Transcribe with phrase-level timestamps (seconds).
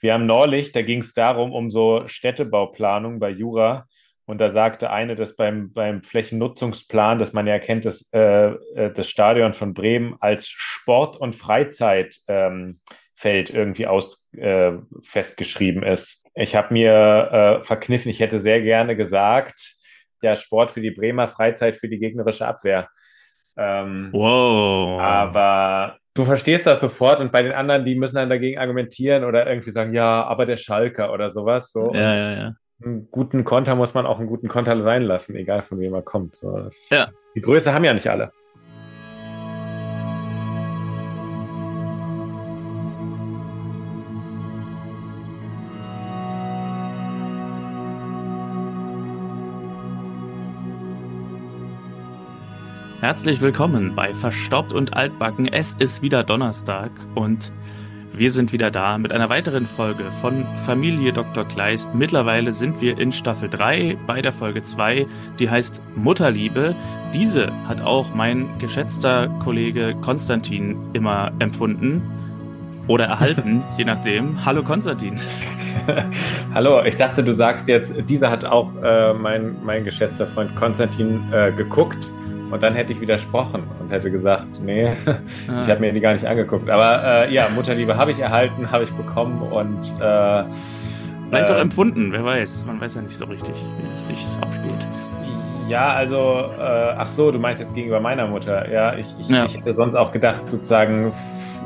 [0.00, 3.86] wir haben neulich, da ging es darum, um so Städtebauplanung bei Jura.
[4.24, 8.92] Und da sagte eine, dass beim, beim Flächennutzungsplan, dass man ja kennt, dass äh, äh,
[8.92, 12.80] das Stadion von Bremen als Sport- und Freizeitfeld ähm,
[13.22, 16.24] irgendwie aus äh, festgeschrieben ist.
[16.34, 19.74] Ich habe mir äh, verkniffen, ich hätte sehr gerne gesagt,
[20.22, 22.88] ja, Sport für die Bremer, Freizeit für die gegnerische Abwehr.
[23.56, 25.00] Ähm, wow.
[25.00, 29.46] Aber du verstehst das sofort und bei den anderen, die müssen dann dagegen argumentieren oder
[29.46, 31.72] irgendwie sagen, ja, aber der Schalker oder sowas.
[31.72, 31.92] So.
[31.94, 32.54] Ja, ja, ja.
[32.82, 36.02] Einen guten Konter muss man auch einen guten Konter sein lassen, egal von wem er
[36.02, 36.36] kommt.
[36.36, 37.10] So, das, ja.
[37.34, 38.32] Die Größe haben ja nicht alle.
[53.00, 55.48] Herzlich willkommen bei Verstaubt und Altbacken.
[55.48, 57.50] Es ist wieder Donnerstag und
[58.12, 61.46] wir sind wieder da mit einer weiteren Folge von Familie Dr.
[61.46, 61.94] Kleist.
[61.94, 65.06] Mittlerweile sind wir in Staffel 3 bei der Folge 2,
[65.38, 66.76] die heißt Mutterliebe.
[67.14, 72.02] Diese hat auch mein geschätzter Kollege Konstantin immer empfunden
[72.86, 74.44] oder erhalten, je nachdem.
[74.44, 75.16] Hallo Konstantin.
[76.52, 81.22] Hallo, ich dachte, du sagst jetzt, dieser hat auch äh, mein, mein geschätzter Freund Konstantin
[81.32, 82.10] äh, geguckt
[82.50, 85.62] und dann hätte ich widersprochen und hätte gesagt, nee, ah.
[85.62, 86.68] ich habe mir die gar nicht angeguckt.
[86.68, 90.44] Aber äh, ja, Mutterliebe habe ich erhalten, habe ich bekommen und äh,
[91.28, 92.64] vielleicht auch äh, empfunden, wer weiß.
[92.66, 94.86] Man weiß ja nicht so richtig, wie es sich abspielt.
[95.68, 98.68] Ja, also, äh, ach so, du meinst jetzt gegenüber meiner Mutter.
[98.68, 99.44] Ja, ich, ich, ja.
[99.44, 101.12] ich hätte sonst auch gedacht, sozusagen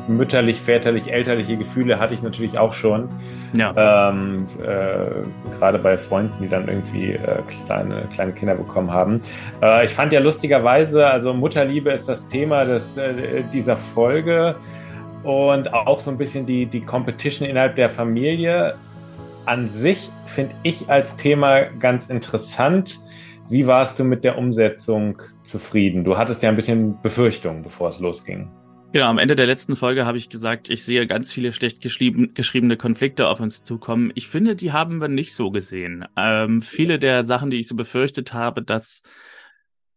[0.08, 3.08] mütterlich, väterlich, elterliche Gefühle hatte ich natürlich auch schon.
[3.54, 4.10] Ja.
[4.10, 9.20] Ähm, äh, gerade bei Freunden, die dann irgendwie äh, kleine, kleine Kinder bekommen haben.
[9.62, 14.56] Äh, ich fand ja lustigerweise, also Mutterliebe ist das Thema des, äh, dieser Folge
[15.22, 18.74] und auch so ein bisschen die, die Competition innerhalb der Familie.
[19.46, 22.98] An sich finde ich als Thema ganz interessant.
[23.48, 26.02] Wie warst du mit der Umsetzung zufrieden?
[26.02, 28.48] Du hattest ja ein bisschen Befürchtungen, bevor es losging.
[28.94, 32.32] Genau, am Ende der letzten Folge habe ich gesagt, ich sehe ganz viele schlecht geschrieben,
[32.32, 34.12] geschriebene Konflikte auf uns zukommen.
[34.14, 36.04] Ich finde, die haben wir nicht so gesehen.
[36.16, 39.02] Ähm, viele der Sachen, die ich so befürchtet habe, dass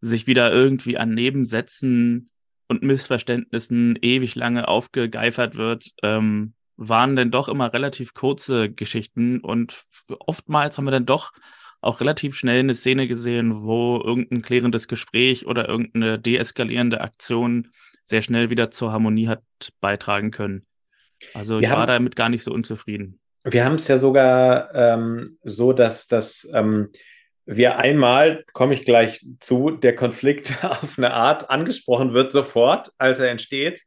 [0.01, 2.31] sich wieder irgendwie an Nebensätzen
[2.69, 9.83] und Missverständnissen ewig lange aufgegeifert wird, ähm, waren denn doch immer relativ kurze Geschichten und
[10.25, 11.33] oftmals haben wir dann doch
[11.81, 17.67] auch relativ schnell eine Szene gesehen, wo irgendein klärendes Gespräch oder irgendeine deeskalierende Aktion
[18.07, 19.43] sehr schnell wieder zur Harmonie hat
[19.81, 20.65] beitragen können.
[21.33, 23.19] Also wir ich haben, war damit gar nicht so unzufrieden.
[23.43, 26.89] Wir haben es ja sogar ähm, so, dass das ähm,
[27.45, 33.19] wir einmal, komme ich gleich zu, der Konflikt auf eine Art angesprochen wird sofort, als
[33.19, 33.83] er entsteht.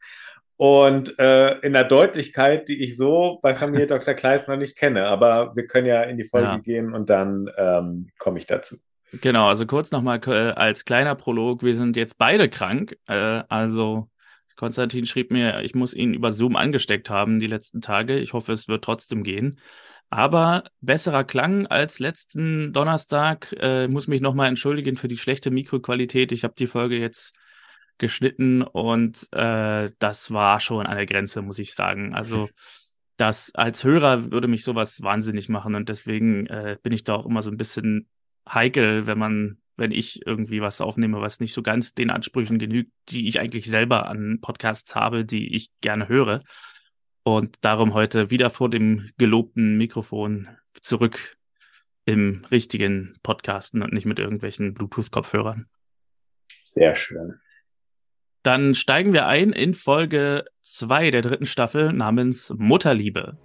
[0.56, 4.12] Und äh, in der Deutlichkeit, die ich so bei Familie Dr.
[4.12, 5.06] Kleist noch nicht kenne.
[5.06, 6.58] Aber wir können ja in die Folge ja.
[6.58, 8.76] gehen und dann ähm, komme ich dazu.
[9.12, 12.96] Genau, also kurz nochmal äh, als kleiner Prolog, wir sind jetzt beide krank.
[13.06, 14.08] Äh, also
[14.56, 18.18] Konstantin schrieb mir, ich muss ihn über Zoom angesteckt haben die letzten Tage.
[18.18, 19.58] Ich hoffe, es wird trotzdem gehen.
[20.10, 23.54] Aber besserer Klang als letzten Donnerstag.
[23.58, 26.30] Äh, muss mich nochmal entschuldigen für die schlechte Mikroqualität.
[26.32, 27.34] Ich habe die Folge jetzt
[27.98, 32.14] geschnitten und äh, das war schon an der Grenze, muss ich sagen.
[32.14, 32.48] Also
[33.16, 37.26] das als Hörer würde mich sowas wahnsinnig machen und deswegen äh, bin ich da auch
[37.26, 38.08] immer so ein bisschen
[38.52, 42.92] heikel, wenn man, wenn ich irgendwie was aufnehme, was nicht so ganz den Ansprüchen genügt,
[43.08, 46.42] die ich eigentlich selber an Podcasts habe, die ich gerne höre.
[47.22, 50.48] Und darum heute wieder vor dem gelobten Mikrofon
[50.80, 51.36] zurück
[52.04, 55.66] im richtigen Podcasten und nicht mit irgendwelchen Bluetooth-Kopfhörern.
[56.64, 57.40] Sehr schön.
[58.42, 63.36] Dann steigen wir ein in Folge 2 der dritten Staffel namens Mutterliebe.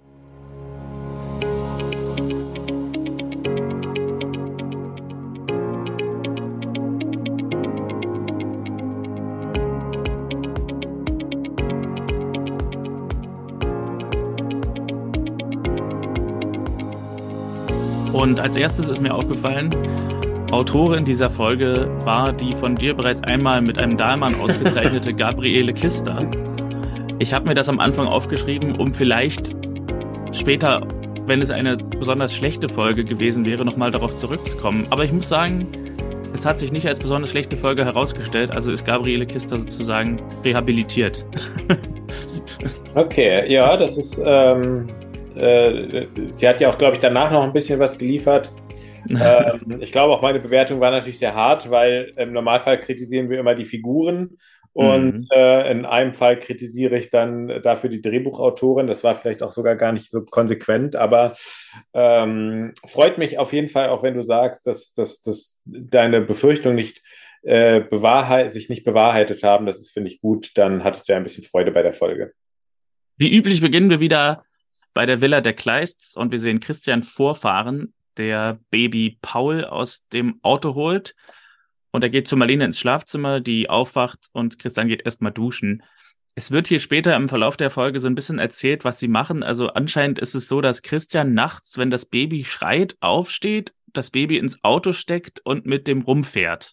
[18.26, 19.70] Und als erstes ist mir aufgefallen,
[20.50, 26.28] Autorin dieser Folge war die von dir bereits einmal mit einem Dahlmann ausgezeichnete Gabriele Kister.
[27.20, 29.54] Ich habe mir das am Anfang aufgeschrieben, um vielleicht
[30.32, 30.84] später,
[31.26, 34.88] wenn es eine besonders schlechte Folge gewesen wäre, nochmal darauf zurückzukommen.
[34.90, 35.68] Aber ich muss sagen,
[36.34, 41.24] es hat sich nicht als besonders schlechte Folge herausgestellt, also ist Gabriele Kister sozusagen rehabilitiert.
[42.96, 44.88] okay, ja, das ist ähm,
[45.36, 48.52] äh, sie hat ja auch, glaube ich, danach noch ein bisschen was geliefert.
[49.08, 53.38] ähm, ich glaube auch, meine Bewertung war natürlich sehr hart, weil im Normalfall kritisieren wir
[53.38, 54.36] immer die Figuren
[54.76, 55.28] Und mhm.
[55.34, 58.86] äh, in einem Fall kritisiere ich dann dafür die Drehbuchautorin.
[58.86, 61.32] Das war vielleicht auch sogar gar nicht so konsequent, aber
[61.94, 66.74] ähm, freut mich auf jeden Fall, auch wenn du sagst, dass, dass, dass deine Befürchtung
[66.74, 67.02] nicht
[67.40, 69.64] äh, bewahrheit, sich nicht bewahrheitet haben.
[69.64, 70.50] Das ist, finde ich, gut.
[70.56, 72.32] Dann hattest du ja ein bisschen Freude bei der Folge.
[73.16, 74.44] Wie üblich beginnen wir wieder
[74.96, 80.40] bei der Villa der Kleists und wir sehen Christian vorfahren, der Baby Paul aus dem
[80.40, 81.14] Auto holt
[81.90, 85.82] und er geht zu Marlene ins Schlafzimmer, die aufwacht und Christian geht erstmal duschen.
[86.34, 89.42] Es wird hier später im Verlauf der Folge so ein bisschen erzählt, was sie machen.
[89.42, 94.38] Also anscheinend ist es so, dass Christian nachts, wenn das Baby schreit, aufsteht, das Baby
[94.38, 96.72] ins Auto steckt und mit dem rumfährt,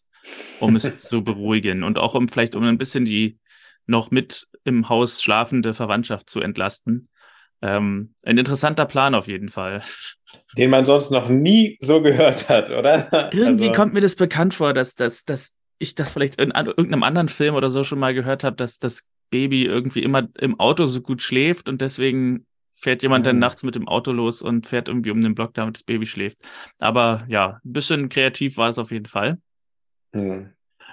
[0.62, 3.38] um es zu beruhigen und auch um vielleicht um ein bisschen die
[3.86, 7.10] noch mit im Haus schlafende Verwandtschaft zu entlasten.
[7.64, 9.82] Ähm, ein interessanter Plan auf jeden Fall.
[10.58, 13.32] Den man sonst noch nie so gehört hat, oder?
[13.34, 13.80] Irgendwie also...
[13.80, 17.56] kommt mir das bekannt vor, dass, dass, dass ich das vielleicht in irgendeinem anderen Film
[17.56, 21.22] oder so schon mal gehört habe, dass das Baby irgendwie immer im Auto so gut
[21.22, 22.46] schläft und deswegen
[22.76, 23.28] fährt jemand mhm.
[23.28, 26.06] dann nachts mit dem Auto los und fährt irgendwie um den Block, damit das Baby
[26.06, 26.38] schläft.
[26.80, 29.38] Aber ja, ein bisschen kreativ war es auf jeden Fall.
[30.12, 30.50] Mhm.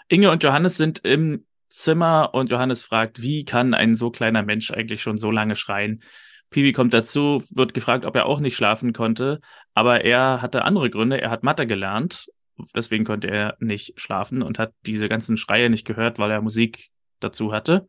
[0.09, 4.71] Inge und Johannes sind im Zimmer und Johannes fragt, wie kann ein so kleiner Mensch
[4.71, 6.03] eigentlich schon so lange schreien?
[6.51, 9.41] Piwi kommt dazu, wird gefragt, ob er auch nicht schlafen konnte,
[9.75, 11.21] aber er hatte andere Gründe.
[11.21, 12.27] Er hat Mathe gelernt,
[12.75, 16.91] deswegen konnte er nicht schlafen und hat diese ganzen Schreie nicht gehört, weil er Musik
[17.21, 17.87] dazu hatte.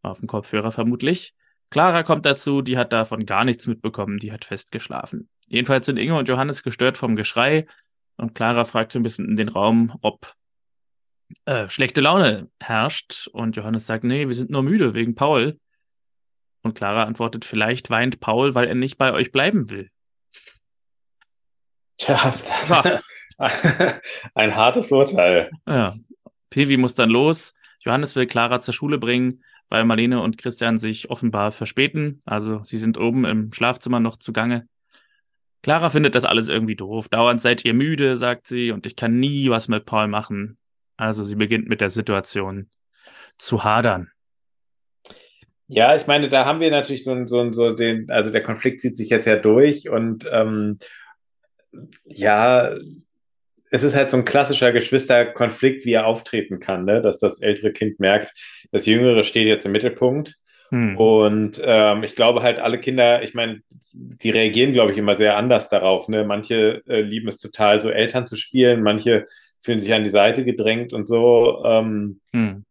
[0.00, 1.34] Auf dem Kopfhörer vermutlich.
[1.70, 5.28] Clara kommt dazu, die hat davon gar nichts mitbekommen, die hat fest geschlafen.
[5.46, 7.66] Jedenfalls sind Inge und Johannes gestört vom Geschrei
[8.16, 10.34] und Clara fragt so ein bisschen in den Raum, ob
[11.44, 15.58] äh, schlechte Laune herrscht und Johannes sagt, nee, wir sind nur müde wegen Paul.
[16.62, 19.90] Und Clara antwortet, vielleicht weint Paul, weil er nicht bei euch bleiben will.
[21.98, 22.34] Tja,
[24.34, 25.50] ein hartes Urteil.
[25.66, 25.96] Ja.
[26.50, 27.54] Pevi muss dann los.
[27.80, 32.20] Johannes will Clara zur Schule bringen, weil Marlene und Christian sich offenbar verspäten.
[32.26, 34.68] Also sie sind oben im Schlafzimmer noch zugange.
[35.62, 37.08] Clara findet das alles irgendwie doof.
[37.08, 40.56] Dauernd seid ihr müde, sagt sie, und ich kann nie was mit Paul machen.
[40.96, 42.68] Also sie beginnt mit der Situation
[43.38, 44.11] zu hadern.
[45.74, 48.96] Ja, ich meine, da haben wir natürlich so, so, so den, also der Konflikt zieht
[48.96, 50.78] sich jetzt ja durch und ähm,
[52.04, 52.74] ja,
[53.70, 57.00] es ist halt so ein klassischer Geschwisterkonflikt, wie er auftreten kann, ne?
[57.00, 58.34] dass das ältere Kind merkt,
[58.70, 60.36] das Jüngere steht jetzt im Mittelpunkt.
[60.68, 60.98] Hm.
[60.98, 65.38] Und ähm, ich glaube halt, alle Kinder, ich meine, die reagieren, glaube ich, immer sehr
[65.38, 66.06] anders darauf.
[66.08, 66.24] Ne?
[66.24, 69.24] Manche äh, lieben es total, so Eltern zu spielen, manche
[69.62, 71.62] fühlen sich an die Seite gedrängt und so.
[71.64, 72.64] Ähm, hm.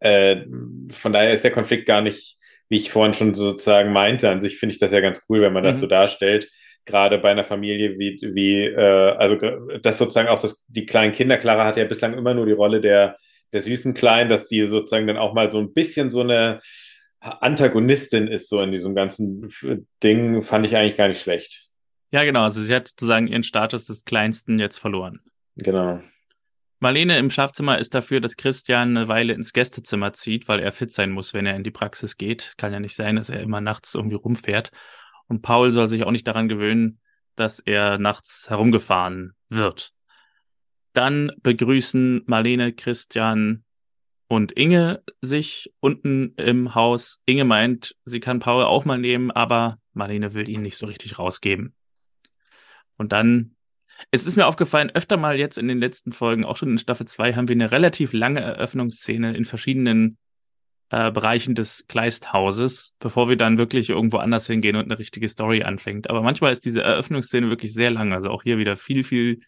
[0.00, 0.42] Äh,
[0.90, 2.36] von daher ist der Konflikt gar nicht,
[2.68, 4.30] wie ich vorhin schon sozusagen meinte.
[4.30, 5.80] An sich finde ich das ja ganz cool, wenn man das mhm.
[5.82, 6.50] so darstellt.
[6.84, 9.36] Gerade bei einer Familie wie, wie äh, also
[9.82, 11.36] das sozusagen auch das, die kleinen Kinder.
[11.36, 13.16] Clara hatte ja bislang immer nur die Rolle der,
[13.52, 16.58] der süßen Kleinen, dass die sozusagen dann auch mal so ein bisschen so eine
[17.20, 19.48] Antagonistin ist, so in diesem ganzen
[20.02, 21.68] Ding, fand ich eigentlich gar nicht schlecht.
[22.10, 22.42] Ja, genau.
[22.42, 25.20] Also sie hat sozusagen ihren Status des Kleinsten jetzt verloren.
[25.56, 26.00] Genau.
[26.82, 30.92] Marlene im Schlafzimmer ist dafür, dass Christian eine Weile ins Gästezimmer zieht, weil er fit
[30.92, 32.54] sein muss, wenn er in die Praxis geht.
[32.56, 34.72] Kann ja nicht sein, dass er immer nachts irgendwie rumfährt.
[35.28, 36.98] Und Paul soll sich auch nicht daran gewöhnen,
[37.36, 39.92] dass er nachts herumgefahren wird.
[40.92, 43.62] Dann begrüßen Marlene, Christian
[44.26, 47.20] und Inge sich unten im Haus.
[47.26, 51.20] Inge meint, sie kann Paul auch mal nehmen, aber Marlene will ihn nicht so richtig
[51.20, 51.76] rausgeben.
[52.96, 53.54] Und dann
[54.10, 57.06] es ist mir aufgefallen, öfter mal jetzt in den letzten Folgen, auch schon in Staffel
[57.06, 60.18] 2, haben wir eine relativ lange Eröffnungsszene in verschiedenen
[60.90, 65.62] äh, Bereichen des Kleisthauses, bevor wir dann wirklich irgendwo anders hingehen und eine richtige Story
[65.62, 66.10] anfängt.
[66.10, 68.12] Aber manchmal ist diese Eröffnungsszene wirklich sehr lang.
[68.12, 69.40] Also auch hier wieder viel, viel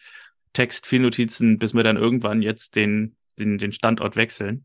[0.54, 4.64] Text, viel Notizen, bis wir dann irgendwann jetzt den, den, den Standort wechseln.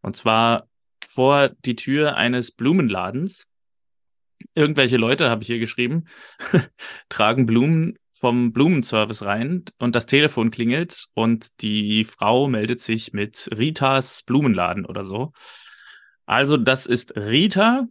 [0.00, 0.68] Und zwar
[1.04, 3.46] vor die Tür eines Blumenladens.
[4.54, 6.04] Irgendwelche Leute, habe ich hier geschrieben,
[7.08, 13.50] tragen Blumen vom Blumenservice rein und das Telefon klingelt und die Frau meldet sich mit
[13.58, 15.32] Ritas Blumenladen oder so.
[16.24, 17.88] Also das ist Rita,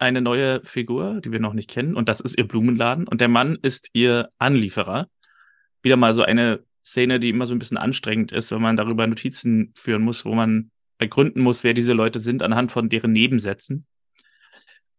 [0.00, 3.28] eine neue Figur, die wir noch nicht kennen und das ist ihr Blumenladen und der
[3.28, 5.06] Mann ist ihr Anlieferer.
[5.82, 9.06] Wieder mal so eine Szene, die immer so ein bisschen anstrengend ist, wenn man darüber
[9.06, 13.84] Notizen führen muss, wo man ergründen muss, wer diese Leute sind anhand von deren Nebensätzen.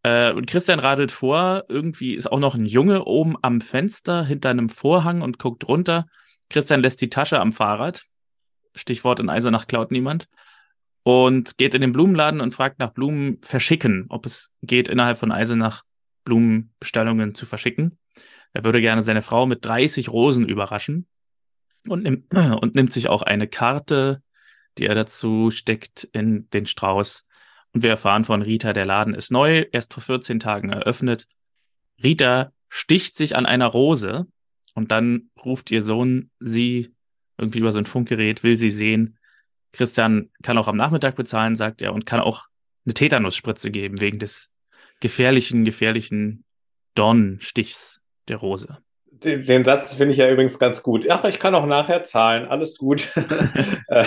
[0.06, 4.52] Äh, und Christian radelt vor, irgendwie ist auch noch ein Junge oben am Fenster hinter
[4.52, 6.06] einem Vorhang und guckt runter.
[6.48, 8.04] Christian lässt die Tasche am Fahrrad.
[8.76, 10.28] Stichwort in Eisenach klaut niemand.
[11.02, 15.32] Und geht in den Blumenladen und fragt nach Blumen verschicken, ob es geht, innerhalb von
[15.32, 15.84] Eisenach
[16.24, 17.98] Blumenbestellungen zu verschicken.
[18.54, 21.08] Er würde gerne seine Frau mit 30 Rosen überraschen
[21.88, 22.26] und, nimm,
[22.62, 24.22] und nimmt sich auch eine Karte
[24.78, 27.26] die er dazu steckt in den Strauß.
[27.76, 31.28] Und wir erfahren von Rita, der Laden ist neu, erst vor 14 Tagen eröffnet.
[32.02, 34.28] Rita sticht sich an einer Rose
[34.76, 36.94] und dann ruft ihr Sohn sie
[37.38, 39.18] irgendwie über so ein Funkgerät, will sie sehen.
[39.74, 42.46] Christian kann auch am Nachmittag bezahlen, sagt er, und kann auch
[42.86, 44.54] eine Tetanusspritze geben wegen des
[45.02, 46.46] gefährlichen, gefährlichen
[46.94, 48.78] Dornenstichs der Rose.
[49.24, 51.10] Den, den Satz finde ich ja übrigens ganz gut.
[51.10, 53.10] Ach, ich kann auch nachher zahlen, alles gut.
[53.88, 54.04] Äh,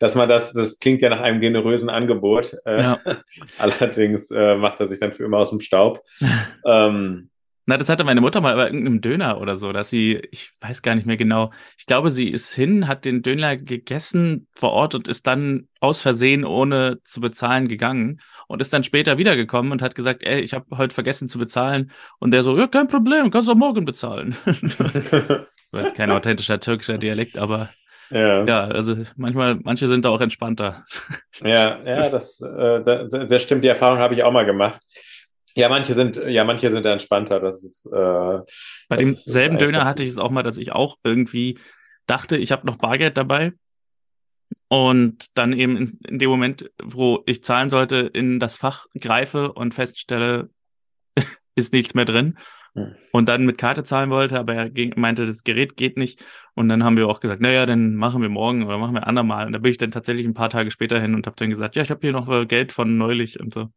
[0.00, 2.56] dass man das, das klingt ja nach einem generösen Angebot.
[2.64, 2.98] Äh, ja.
[3.58, 6.02] Allerdings äh, macht er sich dann für immer aus dem Staub.
[6.66, 7.30] ähm,
[7.64, 10.82] na, das hatte meine Mutter mal bei irgendeinem Döner oder so, dass sie, ich weiß
[10.82, 14.94] gar nicht mehr genau, ich glaube, sie ist hin, hat den Döner gegessen vor Ort
[14.94, 19.80] und ist dann aus Versehen, ohne zu bezahlen, gegangen und ist dann später wiedergekommen und
[19.80, 21.92] hat gesagt, ey, ich habe heute vergessen zu bezahlen.
[22.18, 24.34] Und der so, ja, kein Problem, kannst du morgen bezahlen.
[25.70, 27.70] War jetzt kein authentischer türkischer Dialekt, aber
[28.10, 28.44] ja.
[28.44, 30.84] ja, also manchmal, manche sind da auch entspannter.
[31.42, 34.80] Ja, ja, das, äh, das, das stimmt, die Erfahrung habe ich auch mal gemacht.
[35.54, 37.40] Ja, manche sind, ja, manche sind entspannter.
[37.40, 37.86] Das ist.
[37.86, 38.40] Äh,
[38.88, 41.58] Bei demselben Döner hatte ich es auch mal, dass ich auch irgendwie
[42.06, 43.52] dachte, ich habe noch Bargeld dabei.
[44.68, 49.52] Und dann eben in, in, dem Moment, wo ich zahlen sollte, in das Fach greife
[49.52, 50.48] und feststelle,
[51.54, 52.38] ist nichts mehr drin
[52.74, 56.24] und dann mit Karte zahlen wollte, aber er meinte, das Gerät geht nicht.
[56.54, 59.46] Und dann haben wir auch gesagt, naja, dann machen wir morgen oder machen wir andermal.
[59.46, 61.76] Und da bin ich dann tatsächlich ein paar Tage später hin und habe dann gesagt,
[61.76, 63.68] ja, ich habe hier noch äh, Geld von neulich und so.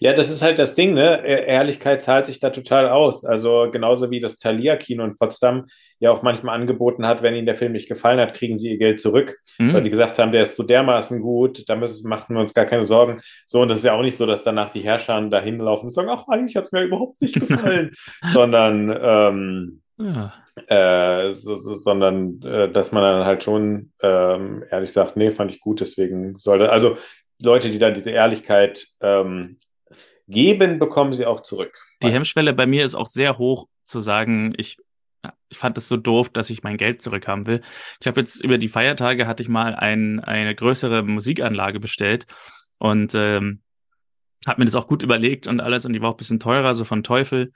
[0.00, 1.24] Ja, das ist halt das Ding, ne?
[1.24, 3.24] Ehrlichkeit zahlt sich da total aus.
[3.24, 5.66] Also genauso wie das Thalia-Kino in Potsdam
[5.98, 8.78] ja auch manchmal angeboten hat, wenn ihnen der Film nicht gefallen hat, kriegen sie ihr
[8.78, 9.72] Geld zurück, mhm.
[9.72, 12.66] weil sie gesagt haben, der ist so dermaßen gut, da müssen, machen wir uns gar
[12.66, 13.20] keine Sorgen.
[13.46, 15.92] So, und das ist ja auch nicht so, dass danach die Herrscher dahin laufen und
[15.92, 17.92] sagen, ach, eigentlich hat es mir überhaupt nicht gefallen,
[18.28, 20.34] sondern ähm, ja.
[20.68, 25.52] Äh, so, so, sondern äh, dass man dann halt schon ähm, ehrlich sagt, nee, fand
[25.52, 26.96] ich gut, deswegen sollte, also
[27.38, 29.58] Leute, die dann diese Ehrlichkeit ähm,
[30.28, 31.76] geben, bekommen sie auch zurück.
[32.02, 34.76] Die Hemmschwelle bei mir ist auch sehr hoch zu sagen, ich
[35.48, 37.60] ich fand es so doof, dass ich mein Geld zurückhaben will.
[38.00, 42.26] Ich habe jetzt über die Feiertage hatte ich mal ein, eine größere Musikanlage bestellt
[42.78, 43.60] und ähm,
[44.46, 46.74] habe mir das auch gut überlegt und alles und die war auch ein bisschen teurer,
[46.74, 47.52] so von Teufel.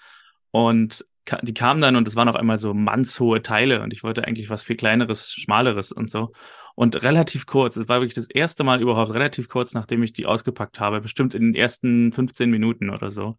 [0.51, 1.05] Und
[1.43, 4.51] die kamen dann und es waren auf einmal so mannshohe Teile und ich wollte eigentlich
[4.51, 6.33] was viel kleineres, schmaleres und so.
[6.75, 10.27] Und relativ kurz, es war wirklich das erste Mal überhaupt relativ kurz, nachdem ich die
[10.27, 13.37] ausgepackt habe, bestimmt in den ersten 15 Minuten oder so,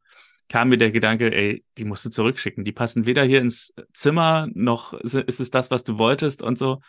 [0.51, 2.65] kam mir der Gedanke, ey, die musst du zurückschicken.
[2.65, 6.81] Die passen weder hier ins Zimmer, noch ist es das, was du wolltest und so.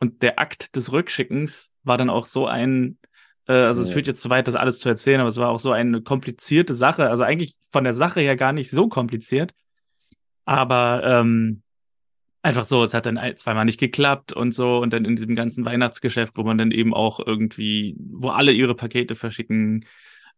[0.00, 2.98] Und der Akt des Rückschickens war dann auch so ein,
[3.46, 3.86] äh, also ja.
[3.86, 6.00] es führt jetzt zu weit, das alles zu erzählen, aber es war auch so eine
[6.00, 7.10] komplizierte Sache.
[7.10, 9.52] Also eigentlich von der Sache her gar nicht so kompliziert.
[10.46, 11.60] Aber ähm,
[12.40, 14.78] einfach so, es hat dann zweimal nicht geklappt und so.
[14.78, 18.74] Und dann in diesem ganzen Weihnachtsgeschäft, wo man dann eben auch irgendwie, wo alle ihre
[18.74, 19.84] Pakete verschicken,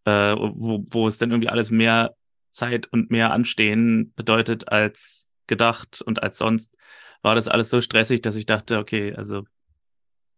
[0.07, 2.16] äh, wo, wo es dann irgendwie alles mehr
[2.54, 6.75] Zeit und mehr Anstehen bedeutet als gedacht und als sonst,
[7.23, 9.44] war das alles so stressig, dass ich dachte, okay, also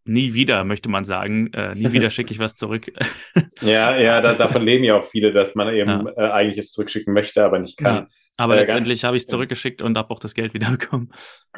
[0.04, 1.52] nie wieder, möchte man sagen.
[1.52, 2.86] Äh, nie wieder schicke ich was zurück.
[3.60, 6.12] ja, ja, da, davon leben ja auch viele, dass man eben ja.
[6.16, 7.94] äh, eigentlich es zurückschicken möchte, aber nicht kann.
[7.94, 8.06] Ja,
[8.36, 11.10] aber äh, letztendlich habe ich es zurückgeschickt und habe auch das Geld wieder bekommen.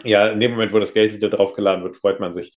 [0.02, 2.54] Ja, in dem Moment, wo das Geld wieder draufgeladen wird, freut man sich.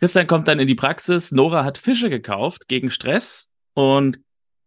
[0.00, 1.32] Christian kommt dann in die Praxis.
[1.32, 4.20] Nora hat Fische gekauft gegen Stress und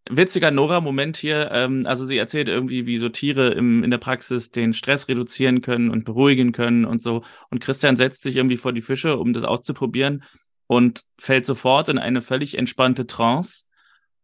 [0.09, 1.51] witziger Nora-Moment hier.
[1.51, 5.61] Ähm, also sie erzählt irgendwie, wie so Tiere im, in der Praxis den Stress reduzieren
[5.61, 7.23] können und beruhigen können und so.
[7.49, 10.23] Und Christian setzt sich irgendwie vor die Fische, um das auszuprobieren
[10.67, 13.65] und fällt sofort in eine völlig entspannte Trance.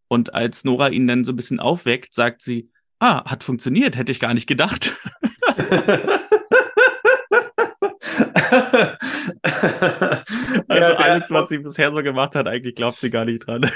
[0.07, 2.69] Und als Nora ihn dann so ein bisschen aufweckt, sagt sie,
[2.99, 4.95] ah, hat funktioniert, hätte ich gar nicht gedacht.
[10.67, 13.69] also ja, alles, was sie bisher so gemacht hat, eigentlich glaubt sie gar nicht dran.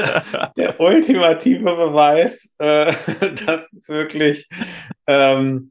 [0.56, 2.86] der ultimative Beweis, äh,
[3.46, 4.48] dass es wirklich
[5.06, 5.70] ähm,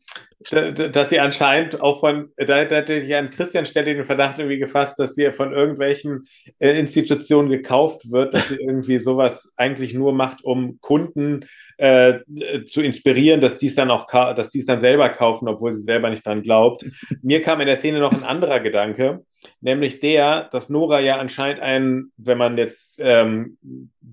[0.51, 4.99] dass sie anscheinend auch von, da, hatte ich an Christian Stelle den Verdacht irgendwie gefasst,
[4.99, 6.25] dass sie von irgendwelchen
[6.59, 11.45] äh, Institutionen gekauft wird, dass sie irgendwie sowas eigentlich nur macht, um Kunden
[11.77, 12.19] äh,
[12.65, 15.81] zu inspirieren, dass die es dann auch, dass die es dann selber kaufen, obwohl sie
[15.81, 16.85] selber nicht dran glaubt.
[17.21, 19.25] Mir kam in der Szene noch ein anderer Gedanke,
[19.61, 23.57] nämlich der, dass Nora ja anscheinend einen, wenn man jetzt ähm,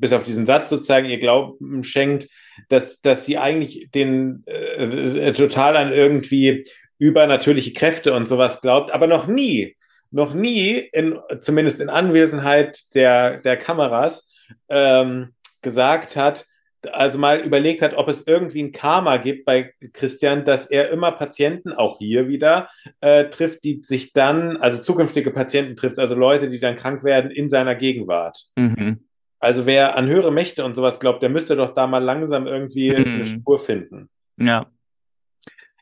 [0.03, 2.29] bis auf diesen Satz sozusagen ihr Glauben schenkt,
[2.69, 6.65] dass, dass sie eigentlich den äh, äh, total an irgendwie
[6.99, 9.77] übernatürliche Kräfte und sowas glaubt, aber noch nie,
[10.11, 14.29] noch nie, in, zumindest in Anwesenheit der, der Kameras,
[14.69, 16.47] ähm, gesagt hat,
[16.91, 21.13] also mal überlegt hat, ob es irgendwie ein Karma gibt bei Christian, dass er immer
[21.13, 22.69] Patienten, auch hier wieder,
[23.01, 27.31] äh, trifft, die sich dann, also zukünftige Patienten trifft, also Leute, die dann krank werden
[27.31, 28.47] in seiner Gegenwart.
[28.57, 29.05] Mhm.
[29.43, 32.91] Also wer an höhere Mächte und sowas glaubt, der müsste doch da mal langsam irgendwie
[32.91, 33.15] mhm.
[33.15, 34.09] eine Spur finden.
[34.37, 34.67] Ja.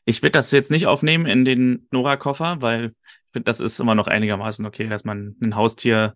[0.03, 3.93] Ich würde das jetzt nicht aufnehmen in den Nora-Koffer, weil ich finde, das ist immer
[3.93, 6.15] noch einigermaßen okay, dass man ein Haustier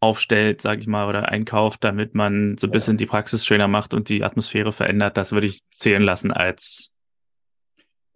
[0.00, 4.08] aufstellt, sage ich mal, oder einkauft, damit man so ein bisschen die Praxistrainer macht und
[4.08, 6.92] die Atmosphäre verändert, das würde ich zählen lassen als,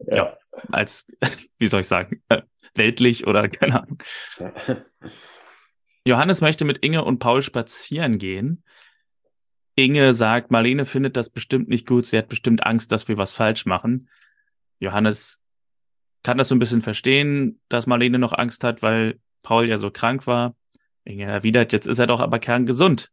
[0.01, 0.39] ja, ja
[0.73, 1.07] als,
[1.59, 2.43] wie soll ich sagen, äh,
[2.75, 3.99] weltlich oder keine Ahnung.
[6.09, 8.65] Johannes möchte mit Inge und Paul spazieren gehen.
[9.75, 13.35] Inge sagt, Marlene findet das bestimmt nicht gut, sie hat bestimmt Angst, dass wir was
[13.35, 14.09] falsch machen.
[14.81, 15.43] Johannes
[16.23, 19.91] kann das so ein bisschen verstehen, dass Marlene noch Angst hat, weil Paul ja so
[19.91, 20.57] krank war.
[21.05, 23.13] Inge erwidert, jetzt ist er doch aber kerngesund.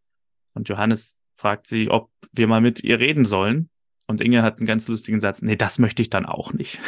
[0.54, 3.70] Und Johannes fragt sie, ob wir mal mit ihr reden sollen.
[4.08, 6.80] Und Inge hat einen ganz lustigen Satz, nee, das möchte ich dann auch nicht.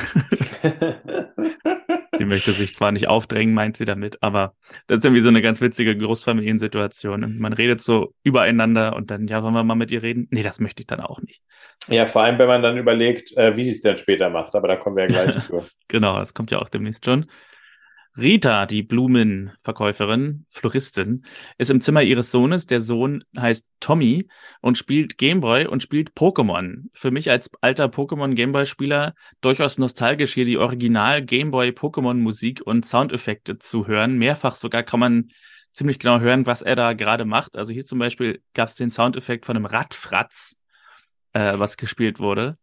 [2.18, 4.54] sie möchte sich zwar nicht aufdrängen, meint sie damit, aber
[4.88, 7.24] das ist irgendwie so eine ganz witzige Großfamiliensituation.
[7.24, 10.28] Und man redet so übereinander und dann, ja, wollen wir mal mit ihr reden?
[10.32, 11.42] Nee, das möchte ich dann auch nicht.
[11.88, 14.68] Ja, vor allem, wenn man dann überlegt, äh, wie sie es dann später macht, aber
[14.68, 15.66] da kommen wir ja gleich zu.
[15.88, 17.28] genau, das kommt ja auch demnächst schon.
[18.18, 21.24] Rita, die Blumenverkäuferin, Floristin,
[21.60, 22.66] ist im Zimmer ihres Sohnes.
[22.66, 24.28] Der Sohn heißt Tommy
[24.62, 26.86] und spielt Gameboy und spielt Pokémon.
[26.94, 32.88] Für mich als alter Pokémon Gameboy-Spieler durchaus nostalgisch, hier die Original Gameboy Pokémon Musik und
[32.88, 34.18] Soundeffekte zu hören.
[34.18, 35.28] Mehrfach sogar kann man
[35.72, 37.56] ziemlich genau hören, was er da gerade macht.
[37.56, 40.58] Also hier zum Beispiel gab es den Soundeffekt von einem Radfratz,
[41.34, 42.58] äh, was gespielt wurde.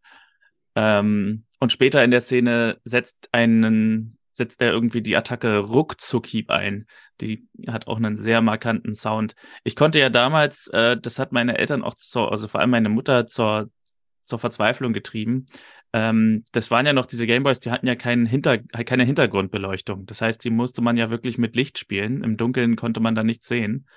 [0.75, 6.87] Ähm, und später in der Szene setzt einen setzt er irgendwie die Attacke Ruckzuckhieb ein.
[7.21, 9.35] Die hat auch einen sehr markanten Sound.
[9.63, 12.89] Ich konnte ja damals, äh, das hat meine Eltern auch, zur, also vor allem meine
[12.89, 13.69] Mutter zur,
[14.23, 15.45] zur Verzweiflung getrieben.
[15.93, 20.05] Ähm, das waren ja noch diese Gameboys, die hatten ja keinen Hinter, keine Hintergrundbeleuchtung.
[20.05, 22.21] Das heißt, die musste man ja wirklich mit Licht spielen.
[22.23, 23.87] Im Dunkeln konnte man da nichts sehen.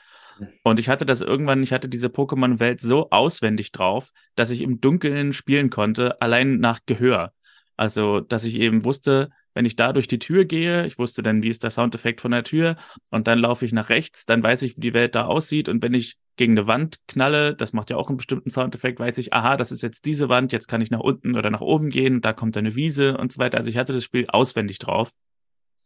[0.62, 4.80] Und ich hatte das irgendwann, ich hatte diese Pokémon-Welt so auswendig drauf, dass ich im
[4.80, 7.33] Dunkeln spielen konnte, allein nach Gehör.
[7.76, 11.42] Also, dass ich eben wusste, wenn ich da durch die Tür gehe, ich wusste dann,
[11.42, 12.76] wie ist der Soundeffekt von der Tür
[13.10, 15.83] und dann laufe ich nach rechts, dann weiß ich, wie die Welt da aussieht und
[15.83, 19.33] wenn ich gegen eine Wand knalle, das macht ja auch einen bestimmten Soundeffekt, weiß ich,
[19.33, 22.20] aha, das ist jetzt diese Wand, jetzt kann ich nach unten oder nach oben gehen,
[22.20, 23.56] da kommt eine Wiese und so weiter.
[23.56, 25.11] Also ich hatte das Spiel auswendig drauf.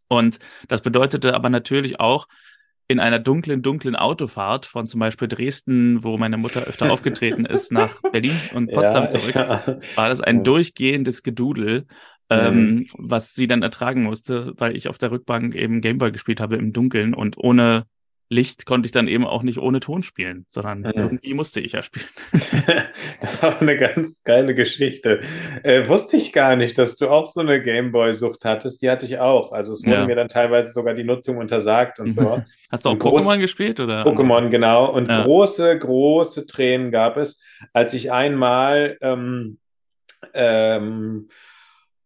[0.06, 2.28] Und das bedeutete aber natürlich auch,
[2.88, 7.72] in einer dunklen, dunklen Autofahrt von zum Beispiel Dresden, wo meine Mutter öfter aufgetreten ist,
[7.72, 9.78] nach Berlin und Potsdam ja, zurück, ja.
[9.94, 11.86] war das ein durchgehendes Gedudel
[12.32, 12.86] ähm, mhm.
[12.96, 16.72] was sie dann ertragen musste, weil ich auf der Rückbank eben Gameboy gespielt habe im
[16.72, 17.86] Dunkeln und ohne
[18.32, 20.92] Licht konnte ich dann eben auch nicht ohne Ton spielen, sondern mhm.
[20.94, 22.06] irgendwie musste ich ja spielen.
[23.20, 25.20] das war eine ganz geile Geschichte.
[25.62, 28.80] Äh, wusste ich gar nicht, dass du auch so eine Gameboy-Sucht hattest.
[28.80, 29.52] Die hatte ich auch.
[29.52, 30.06] Also es wurde ja.
[30.06, 32.42] mir dann teilweise sogar die Nutzung untersagt und so.
[32.70, 34.02] Hast du auch Pokémon gespielt oder?
[34.04, 34.90] Pokémon, genau.
[34.90, 35.24] Und ja.
[35.24, 37.38] große, große Tränen gab es,
[37.74, 39.58] als ich einmal ähm,
[40.32, 41.28] ähm,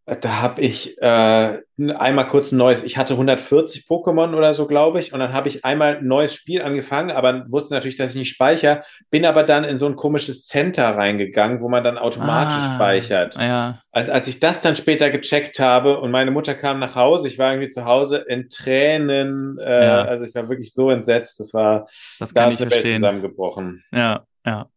[0.07, 5.01] da habe ich äh, einmal kurz ein neues, ich hatte 140 Pokémon oder so, glaube
[5.01, 8.17] ich, und dann habe ich einmal ein neues Spiel angefangen, aber wusste natürlich, dass ich
[8.17, 12.69] nicht speichere, bin aber dann in so ein komisches Center reingegangen, wo man dann automatisch
[12.69, 13.35] ah, speichert.
[13.35, 13.81] Ja.
[13.91, 17.37] Als, als ich das dann später gecheckt habe und meine Mutter kam nach Hause, ich
[17.37, 20.01] war irgendwie zu Hause in Tränen, äh, ja.
[20.03, 21.85] also ich war wirklich so entsetzt, das war,
[22.17, 23.83] das da ist eine Welt zusammengebrochen.
[23.91, 24.69] Ja, ja.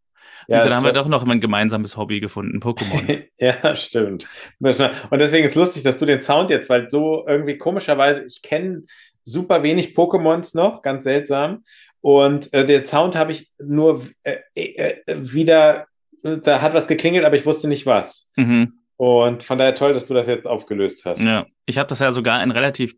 [0.48, 3.24] Ja, da haben wir doch noch ein gemeinsames Hobby gefunden, Pokémon.
[3.38, 4.26] ja, stimmt.
[4.58, 8.84] Und deswegen ist lustig, dass du den Sound jetzt, weil so irgendwie komischerweise, ich kenne
[9.24, 11.64] super wenig Pokémons noch, ganz seltsam.
[12.00, 15.86] Und äh, den Sound habe ich nur äh, äh, wieder,
[16.22, 18.32] da hat was geklingelt, aber ich wusste nicht was.
[18.36, 18.80] Mhm.
[18.96, 21.22] Und von daher toll, dass du das jetzt aufgelöst hast.
[21.22, 22.96] Ja, ich habe das ja sogar in relativ,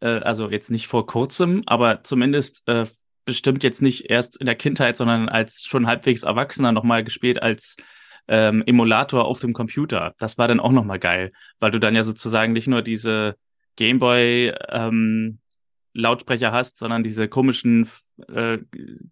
[0.00, 2.86] äh, also jetzt nicht vor kurzem, aber zumindest äh,
[3.24, 7.76] bestimmt jetzt nicht erst in der Kindheit, sondern als schon halbwegs Erwachsener nochmal gespielt als
[8.28, 10.14] ähm, Emulator auf dem Computer.
[10.18, 13.36] Das war dann auch nochmal geil, weil du dann ja sozusagen nicht nur diese
[13.76, 15.38] Gameboy ähm,
[15.94, 17.88] Lautsprecher hast, sondern diese komischen,
[18.28, 18.58] äh,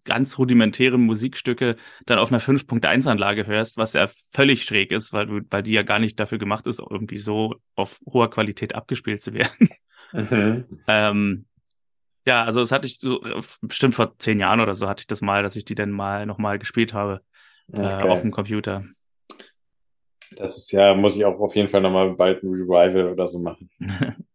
[0.03, 5.41] ganz rudimentären Musikstücke dann auf einer 5.1-Anlage hörst, was ja völlig schräg ist, weil du,
[5.49, 9.33] weil die ja gar nicht dafür gemacht ist, irgendwie so auf hoher Qualität abgespielt zu
[9.33, 9.69] werden.
[10.11, 10.65] Mhm.
[10.87, 11.45] ähm,
[12.25, 13.21] ja, also das hatte ich so,
[13.61, 16.25] bestimmt vor zehn Jahren oder so hatte ich das mal, dass ich die dann mal
[16.25, 17.21] nochmal gespielt habe
[17.71, 18.05] okay.
[18.05, 18.85] äh, auf dem Computer.
[20.35, 23.39] Das ist ja, muss ich auch auf jeden Fall nochmal bald ein Revival oder so
[23.39, 23.69] machen.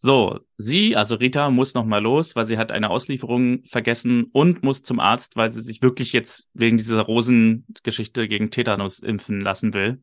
[0.00, 4.84] So, sie, also Rita, muss nochmal los, weil sie hat eine Auslieferung vergessen und muss
[4.84, 10.00] zum Arzt, weil sie sich wirklich jetzt wegen dieser Rosengeschichte gegen Tetanus impfen lassen will.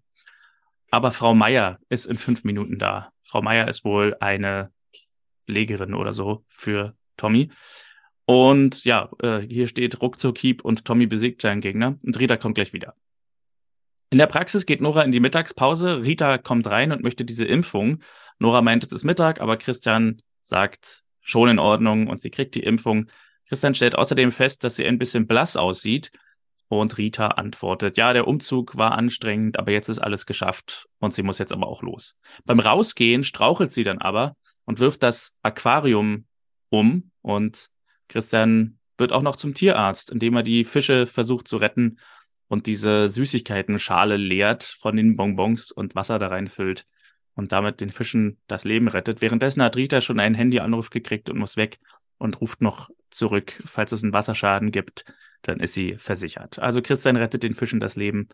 [0.91, 3.13] Aber Frau Meier ist in fünf Minuten da.
[3.23, 4.69] Frau Meier ist wohl eine
[5.45, 7.49] Pflegerin oder so für Tommy.
[8.25, 11.97] Und ja, äh, hier steht ruckzuck Hieb und Tommy besiegt seinen Gegner.
[12.03, 12.95] Und Rita kommt gleich wieder.
[14.09, 16.03] In der Praxis geht Nora in die Mittagspause.
[16.03, 18.01] Rita kommt rein und möchte diese Impfung.
[18.39, 22.63] Nora meint, es ist Mittag, aber Christian sagt schon in Ordnung und sie kriegt die
[22.63, 23.07] Impfung.
[23.47, 26.11] Christian stellt außerdem fest, dass sie ein bisschen blass aussieht.
[26.67, 31.21] Und Rita antwortet, ja, der Umzug war anstrengend, aber jetzt ist alles geschafft und sie
[31.21, 32.17] muss jetzt aber auch los.
[32.45, 36.25] Beim Rausgehen strauchelt sie dann aber und wirft das Aquarium
[36.69, 37.69] um und
[38.07, 41.97] Christian wird auch noch zum Tierarzt, indem er die Fische versucht zu retten
[42.47, 46.85] und diese Süßigkeiten-Schale leert von den Bonbons und Wasser da reinfüllt
[47.35, 49.21] und damit den Fischen das Leben rettet.
[49.21, 51.79] Währenddessen hat Rita schon einen Handyanruf gekriegt und muss weg
[52.17, 55.05] und ruft noch zurück, falls es einen Wasserschaden gibt,
[55.41, 56.59] dann ist sie versichert.
[56.59, 58.29] Also Christian rettet den Fischen das Leben.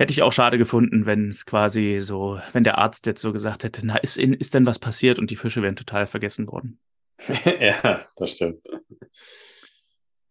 [0.00, 3.64] Hätte ich auch schade gefunden, wenn es quasi so, wenn der Arzt jetzt so gesagt
[3.64, 6.80] hätte, na, ist, ist denn was passiert und die Fische wären total vergessen worden.
[7.60, 8.62] ja, das stimmt.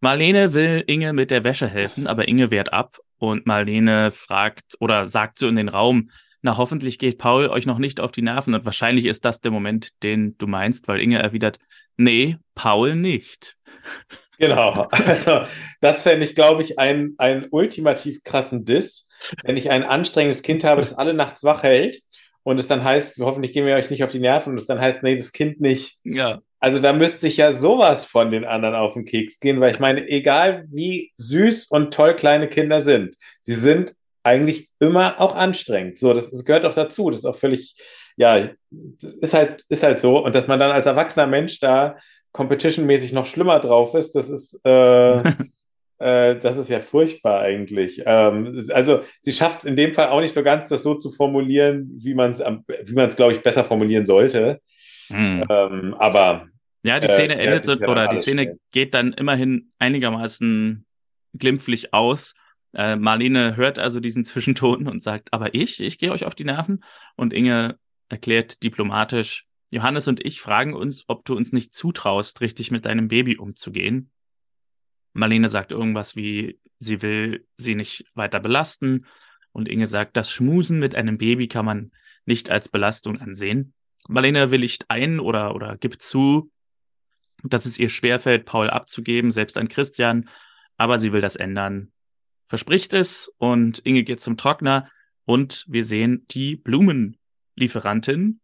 [0.00, 5.08] Marlene will Inge mit der Wäsche helfen, aber Inge wehrt ab und Marlene fragt oder
[5.08, 6.10] sagt so in den Raum,
[6.42, 9.52] na hoffentlich geht Paul euch noch nicht auf die Nerven und wahrscheinlich ist das der
[9.52, 11.60] Moment, den du meinst, weil Inge erwidert,
[11.96, 13.56] nee, Paul nicht.
[14.40, 15.42] Genau, also
[15.80, 19.08] das fände ich, glaube ich, einen, einen ultimativ krassen Diss,
[19.44, 22.00] wenn ich ein anstrengendes Kind habe, das alle nachts wach hält
[22.42, 24.80] und es dann heißt, hoffentlich gehen wir euch nicht auf die Nerven und es dann
[24.80, 25.98] heißt, nee, das Kind nicht.
[26.04, 26.40] Ja.
[26.58, 29.78] Also da müsste sich ja sowas von den anderen auf den Keks gehen, weil ich
[29.78, 35.98] meine, egal wie süß und toll kleine Kinder sind, sie sind eigentlich immer auch anstrengend.
[35.98, 37.10] So, das, das gehört auch dazu.
[37.10, 37.76] Das ist auch völlig,
[38.16, 38.50] ja,
[39.20, 40.18] ist halt, ist halt so.
[40.18, 41.96] Und dass man dann als erwachsener Mensch da
[42.32, 45.18] competitionmäßig noch schlimmer drauf ist, das ist, äh,
[45.98, 48.02] äh, das ist ja furchtbar eigentlich.
[48.06, 51.10] Ähm, also sie schafft es in dem Fall auch nicht so ganz, das so zu
[51.10, 54.60] formulieren, wie man es, wie man es, glaube ich, besser formulieren sollte.
[55.08, 55.44] Mhm.
[55.48, 56.46] Ähm, aber
[56.82, 58.58] ja, die Szene äh, endet so, oder die Szene schnell.
[58.70, 60.86] geht dann immerhin einigermaßen
[61.34, 62.34] glimpflich aus.
[62.72, 66.44] Äh, Marlene hört also diesen Zwischenton und sagt, aber ich, ich gehe euch auf die
[66.44, 66.82] Nerven.
[67.16, 67.76] Und Inge
[68.08, 73.08] erklärt diplomatisch, Johannes und ich fragen uns, ob du uns nicht zutraust, richtig mit deinem
[73.08, 74.10] Baby umzugehen.
[75.12, 79.06] Marlene sagt irgendwas wie, sie will sie nicht weiter belasten.
[79.52, 81.92] Und Inge sagt, das Schmusen mit einem Baby kann man
[82.24, 83.74] nicht als Belastung ansehen.
[84.08, 86.50] Marlene willigt ein oder, oder gibt zu,
[87.44, 90.28] dass es ihr schwerfällt, Paul abzugeben, selbst an Christian,
[90.76, 91.92] aber sie will das ändern.
[92.48, 94.90] Verspricht es und Inge geht zum Trockner
[95.24, 98.40] und wir sehen die Blumenlieferantin,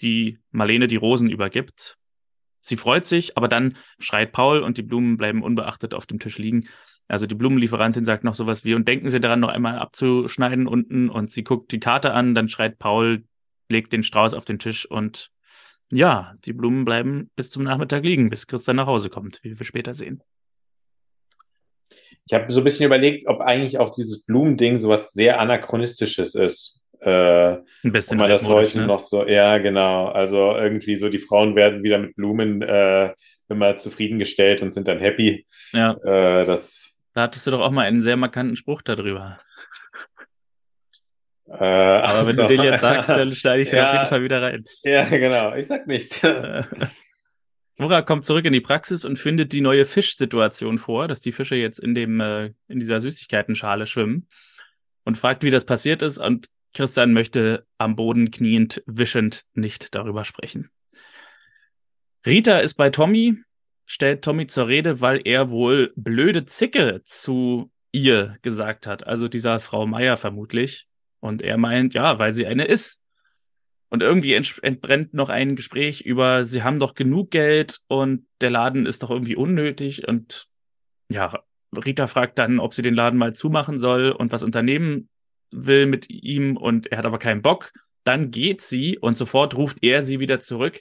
[0.00, 1.96] die Marlene die Rosen übergibt.
[2.60, 6.38] Sie freut sich, aber dann schreit Paul und die Blumen bleiben unbeachtet auf dem Tisch
[6.38, 6.68] liegen.
[7.08, 11.08] Also die Blumenlieferantin sagt noch sowas wie, und denken Sie daran, noch einmal abzuschneiden unten
[11.08, 13.24] und sie guckt die Karte an, dann schreit Paul,
[13.68, 15.30] legt den Strauß auf den Tisch und
[15.90, 19.64] ja, die Blumen bleiben bis zum Nachmittag liegen, bis Christian nach Hause kommt, wie wir
[19.64, 20.22] später sehen.
[22.28, 26.82] Ich habe so ein bisschen überlegt, ob eigentlich auch dieses Blumending sowas sehr anachronistisches ist.
[27.00, 28.18] Äh, ein bisschen.
[28.18, 28.86] Man das heute ne?
[28.86, 30.08] noch so, ja, genau.
[30.08, 33.12] Also irgendwie so, die Frauen werden wieder mit Blumen äh,
[33.48, 35.46] immer zufriedengestellt und sind dann happy.
[35.72, 35.92] Ja.
[36.04, 39.38] Äh, das, da hattest du doch auch mal einen sehr markanten Spruch darüber.
[41.48, 42.42] Äh, Aber wenn so.
[42.42, 44.64] du den jetzt sagst, dann schneide ich ja, auf jeden Fall wieder rein.
[44.82, 45.54] Ja, genau.
[45.54, 46.20] Ich sag nichts.
[47.78, 51.56] Nora kommt zurück in die Praxis und findet die neue Fischsituation vor, dass die Fische
[51.56, 54.28] jetzt in dem äh, in dieser Süßigkeitenschale schwimmen
[55.04, 56.18] und fragt, wie das passiert ist.
[56.18, 60.68] Und Christian möchte am Boden kniend, wischend nicht darüber sprechen.
[62.26, 63.38] Rita ist bei Tommy,
[63.86, 69.58] stellt Tommy zur Rede, weil er wohl blöde Zicke zu ihr gesagt hat, also dieser
[69.58, 70.86] Frau Meier vermutlich.
[71.20, 73.00] Und er meint, ja, weil sie eine ist.
[73.88, 78.84] Und irgendwie entbrennt noch ein Gespräch über, sie haben doch genug Geld und der Laden
[78.84, 80.06] ist doch irgendwie unnötig.
[80.06, 80.46] Und
[81.08, 81.42] ja,
[81.74, 85.08] Rita fragt dann, ob sie den Laden mal zumachen soll und was unternehmen
[85.50, 87.72] will mit ihm und er hat aber keinen Bock.
[88.04, 90.80] Dann geht sie und sofort ruft er sie wieder zurück.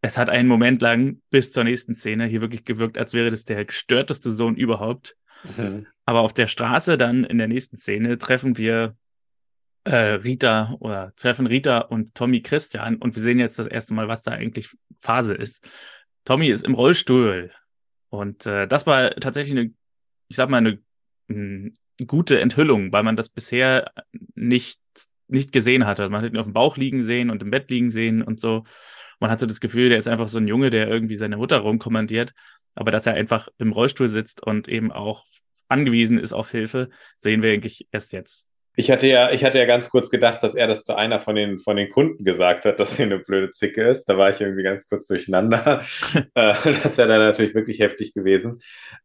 [0.00, 3.44] Es hat einen Moment lang bis zur nächsten Szene hier wirklich gewirkt, als wäre das
[3.44, 5.16] der gestörteste Sohn überhaupt.
[5.56, 5.86] Mhm.
[6.04, 8.96] Aber auf der Straße dann in der nächsten Szene treffen wir
[9.84, 14.08] äh, Rita oder treffen Rita und Tommy Christian und wir sehen jetzt das erste Mal,
[14.08, 15.68] was da eigentlich Phase ist.
[16.24, 17.52] Tommy ist im Rollstuhl
[18.10, 19.72] und äh, das war tatsächlich eine,
[20.28, 20.80] ich sag mal, eine,
[21.28, 21.72] eine
[22.06, 23.90] gute Enthüllung, weil man das bisher
[24.34, 24.80] nicht
[25.28, 26.08] nicht gesehen hatte.
[26.08, 28.64] Man hat ihn auf dem Bauch liegen sehen und im Bett liegen sehen und so.
[29.20, 31.58] Man hat so das Gefühl, der ist einfach so ein Junge, der irgendwie seine Mutter
[31.58, 32.32] rumkommandiert.
[32.74, 35.24] Aber dass er einfach im Rollstuhl sitzt und eben auch
[35.68, 38.46] angewiesen ist auf Hilfe, sehen wir eigentlich erst jetzt.
[38.76, 41.34] Ich hatte ja, ich hatte ja ganz kurz gedacht, dass er das zu einer von
[41.34, 44.04] den, von den Kunden gesagt hat, dass sie eine blöde Zicke ist.
[44.04, 45.80] Da war ich irgendwie ganz kurz durcheinander.
[46.34, 48.60] Äh, das wäre dann natürlich wirklich heftig gewesen.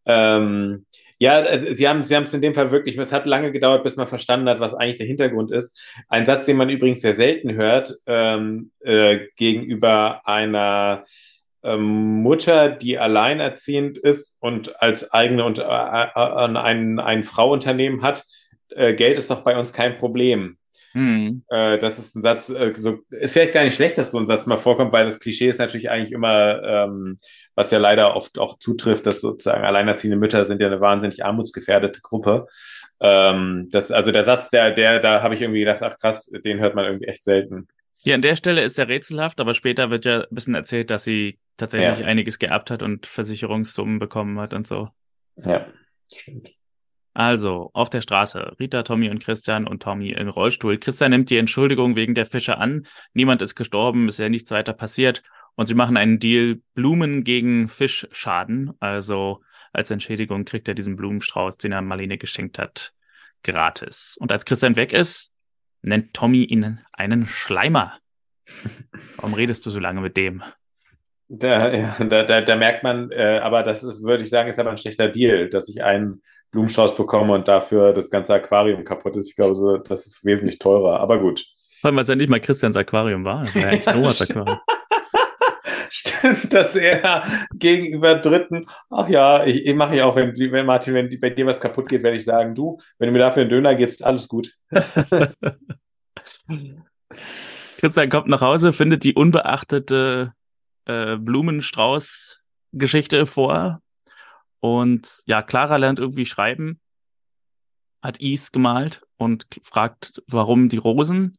[0.05, 0.85] Ähm,
[1.23, 3.83] ja, äh, Sie haben Sie haben es in dem Fall wirklich, es hat lange gedauert,
[3.83, 5.79] bis man verstanden hat, was eigentlich der Hintergrund ist.
[6.09, 11.05] Ein Satz, den man übrigens sehr selten hört, ähm, äh, gegenüber einer
[11.63, 18.25] ähm, Mutter, die alleinerziehend ist und als eigene und äh, äh, ein, ein Frauunternehmen hat,
[18.71, 20.57] äh, Geld ist doch bei uns kein Problem.
[20.93, 21.43] Hm.
[21.49, 24.27] Äh, das ist ein Satz, äh, so, ist vielleicht gar nicht schlecht, dass so ein
[24.27, 27.19] Satz mal vorkommt, weil das Klischee ist natürlich eigentlich immer, ähm,
[27.55, 31.99] was ja leider oft auch zutrifft, dass sozusagen alleinerziehende Mütter sind ja eine wahnsinnig armutsgefährdete
[32.01, 32.47] Gruppe.
[32.99, 36.59] Ähm, das, also der Satz, der, der, da habe ich irgendwie gedacht, ach krass, den
[36.59, 37.67] hört man irgendwie echt selten.
[38.03, 41.05] Hier an der Stelle ist er rätselhaft, aber später wird ja ein bisschen erzählt, dass
[41.05, 42.05] sie tatsächlich ja.
[42.05, 44.89] einiges geerbt hat und Versicherungssummen bekommen hat und so.
[45.37, 45.65] Ja,
[46.13, 46.49] stimmt.
[47.13, 50.79] Also, auf der Straße, Rita, Tommy und Christian und Tommy im Rollstuhl.
[50.79, 52.87] Christian nimmt die Entschuldigung wegen der Fische an.
[53.13, 55.21] Niemand ist gestorben, ist ja nichts weiter passiert.
[55.55, 58.73] Und sie machen einen Deal Blumen gegen Fischschaden.
[58.79, 59.41] Also,
[59.73, 62.93] als Entschädigung kriegt er diesen Blumenstrauß, den er Marlene geschenkt hat,
[63.43, 64.17] gratis.
[64.19, 65.31] Und als Christian weg ist,
[65.83, 67.93] nennt Tommy ihn einen Schleimer.
[69.17, 70.41] Warum redest du so lange mit dem?
[71.27, 74.59] Da, ja, da, da, da merkt man, äh, aber das ist, würde ich sagen, ist
[74.59, 76.21] aber ein schlechter Deal, dass ich einen
[76.53, 79.31] Blumenstrauß bekomme und dafür das ganze Aquarium kaputt ist.
[79.31, 81.45] Ich glaube, das ist wesentlich teurer, aber gut.
[81.81, 83.41] Vor allem, weil es ja nicht mal Christians Aquarium war.
[83.41, 84.59] Das war ja eigentlich Noahs Aquarium.
[85.89, 90.93] Stimmt, dass er gegenüber Dritten, ach ja, ich, ich mache ja auch, wenn, wenn Martin,
[90.93, 93.49] wenn bei dir was kaputt geht, werde ich sagen, du, wenn du mir dafür einen
[93.49, 94.53] Döner gibst, alles gut.
[97.77, 100.33] Christian kommt nach Hause, findet die unbeachtete
[100.85, 103.82] äh, Blumenstrauß-Geschichte vor
[104.63, 106.79] und ja, Clara lernt irgendwie schreiben,
[108.01, 111.37] hat Is gemalt und fragt, warum die Rosen.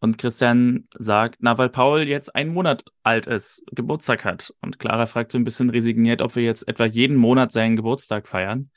[0.00, 4.52] Und Christian sagt, na, weil Paul jetzt einen Monat alt ist, Geburtstag hat.
[4.60, 8.26] Und Clara fragt so ein bisschen resigniert, ob wir jetzt etwa jeden Monat seinen Geburtstag
[8.26, 8.70] feiern.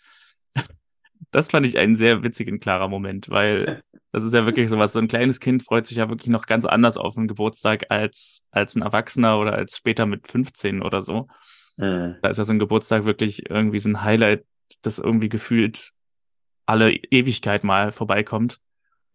[1.31, 4.93] Das fand ich einen sehr witzigen, klarer Moment, weil das ist ja wirklich sowas.
[4.93, 8.45] So ein kleines Kind freut sich ja wirklich noch ganz anders auf einen Geburtstag als,
[8.51, 11.27] als ein Erwachsener oder als später mit 15 oder so.
[11.79, 12.17] Mhm.
[12.21, 14.45] Da ist ja so ein Geburtstag wirklich irgendwie so ein Highlight,
[14.81, 15.91] das irgendwie gefühlt
[16.65, 18.59] alle Ewigkeit mal vorbeikommt.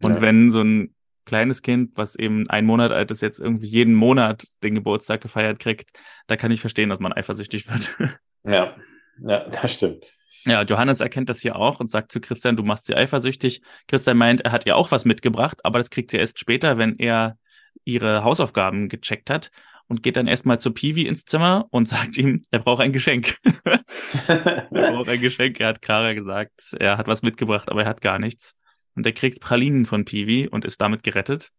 [0.01, 0.21] Und ja.
[0.21, 4.45] wenn so ein kleines Kind, was eben ein Monat alt ist, jetzt irgendwie jeden Monat
[4.63, 5.91] den Geburtstag gefeiert kriegt,
[6.27, 7.95] da kann ich verstehen, dass man eifersüchtig wird.
[8.43, 8.75] Ja,
[9.23, 10.03] ja, das stimmt.
[10.43, 13.61] Ja, Johannes erkennt das hier auch und sagt zu Christian, du machst sie eifersüchtig.
[13.87, 16.97] Christian meint, er hat ihr auch was mitgebracht, aber das kriegt sie erst später, wenn
[16.97, 17.37] er
[17.83, 19.51] ihre Hausaufgaben gecheckt hat
[19.87, 23.37] und geht dann erstmal zu Piwi ins Zimmer und sagt ihm, er braucht ein Geschenk.
[24.27, 25.59] er braucht ein Geschenk.
[25.59, 28.57] Er hat Kara gesagt, er hat was mitgebracht, aber er hat gar nichts.
[28.95, 31.51] Und er kriegt Pralinen von Piwi und ist damit gerettet.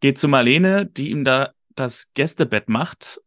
[0.00, 3.20] Geht zu Marlene, die ihm da das Gästebett macht.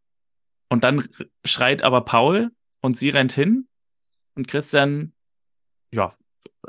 [0.70, 1.06] Und dann
[1.44, 3.68] schreit aber Paul und sie rennt hin.
[4.36, 5.14] Und Christian,
[5.92, 6.16] ja,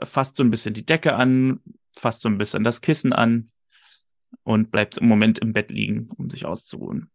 [0.03, 1.61] fasst so ein bisschen die Decke an,
[1.97, 3.52] fasst so ein bisschen das Kissen an
[4.45, 7.11] und bleibt im Moment im Bett liegen, um sich auszuruhen.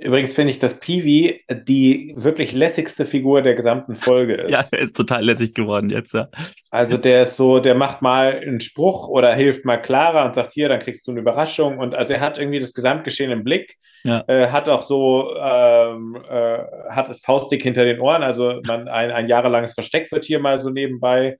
[0.00, 4.52] Übrigens finde ich, dass Peewee die wirklich lässigste Figur der gesamten Folge ist.
[4.52, 6.28] ja, er ist total lässig geworden jetzt, ja.
[6.70, 10.52] Also der ist so, der macht mal einen Spruch oder hilft mal Clara und sagt,
[10.52, 11.78] hier, dann kriegst du eine Überraschung.
[11.78, 14.22] Und also er hat irgendwie das Gesamtgeschehen im Blick, ja.
[14.28, 16.58] äh, hat auch so, ähm, äh,
[16.90, 18.22] hat es faustdick hinter den Ohren.
[18.22, 21.38] Also man, ein, ein jahrelanges Versteck wird hier mal so nebenbei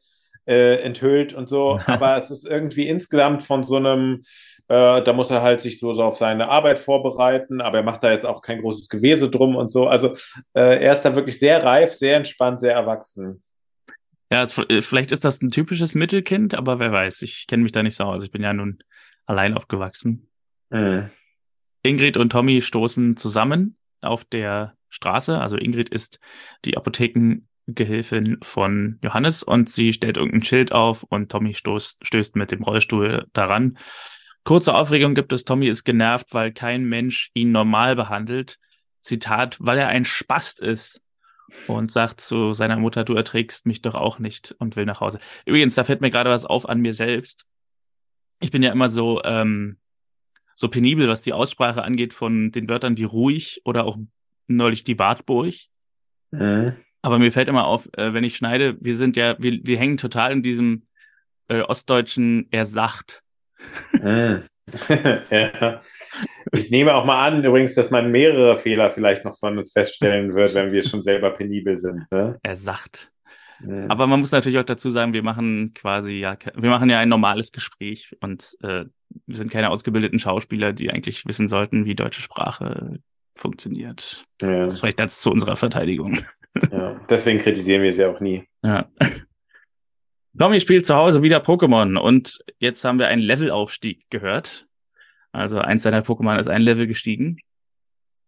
[0.48, 1.78] äh, enthüllt und so.
[1.86, 4.22] Aber es ist irgendwie insgesamt von so einem
[4.68, 8.04] äh, da muss er halt sich so, so auf seine Arbeit vorbereiten, aber er macht
[8.04, 9.88] da jetzt auch kein großes Gewese drum und so.
[9.88, 10.14] Also
[10.54, 13.42] äh, er ist da wirklich sehr reif, sehr entspannt, sehr erwachsen.
[14.30, 17.72] Ja, es, äh, vielleicht ist das ein typisches Mittelkind, aber wer weiß, ich kenne mich
[17.72, 18.22] da nicht so aus.
[18.22, 18.78] Ich bin ja nun
[19.24, 20.28] allein aufgewachsen.
[20.70, 21.10] Mhm.
[21.82, 25.40] Ingrid und Tommy stoßen zusammen auf der Straße.
[25.40, 26.18] Also Ingrid ist
[26.66, 32.50] die Apothekengehilfin von Johannes und sie stellt irgendein Schild auf und Tommy stoßt, stößt mit
[32.50, 33.78] dem Rollstuhl daran.
[34.48, 38.58] Kurze Aufregung gibt es, Tommy ist genervt, weil kein Mensch ihn normal behandelt.
[38.98, 41.02] Zitat, weil er ein Spast ist.
[41.66, 45.18] Und sagt zu seiner Mutter, du erträgst mich doch auch nicht und will nach Hause.
[45.44, 47.44] Übrigens, da fällt mir gerade was auf an mir selbst.
[48.40, 49.76] Ich bin ja immer so, ähm,
[50.54, 53.98] so penibel, was die Aussprache angeht von den Wörtern wie ruhig oder auch
[54.46, 55.56] neulich die Wartburg.
[56.30, 56.74] Mhm.
[57.02, 59.98] Aber mir fällt immer auf, äh, wenn ich schneide, wir sind ja, wir, wir hängen
[59.98, 60.86] total in diesem
[61.48, 63.22] äh, Ostdeutschen, er sagt.
[63.92, 64.42] Mm.
[65.30, 65.80] ja.
[66.52, 70.34] Ich nehme auch mal an, übrigens, dass man mehrere Fehler vielleicht noch von uns feststellen
[70.34, 72.06] wird, wenn wir schon selber penibel sind.
[72.10, 72.38] Ne?
[72.42, 73.10] Er sagt.
[73.60, 73.90] Mhm.
[73.90, 77.08] Aber man muss natürlich auch dazu sagen, wir machen quasi ja, wir machen ja ein
[77.08, 78.84] normales Gespräch und äh,
[79.26, 82.98] wir sind keine ausgebildeten Schauspieler, die eigentlich wissen sollten, wie deutsche Sprache
[83.34, 84.24] funktioniert.
[84.42, 84.64] Ja.
[84.64, 86.20] Das ist vielleicht das zu unserer Verteidigung.
[86.72, 88.44] Ja, deswegen kritisieren wir sie auch nie.
[88.64, 88.88] Ja.
[90.38, 94.66] Tommy spielt zu Hause wieder Pokémon und jetzt haben wir einen Levelaufstieg gehört.
[95.32, 97.38] Also eins seiner Pokémon ist ein Level gestiegen.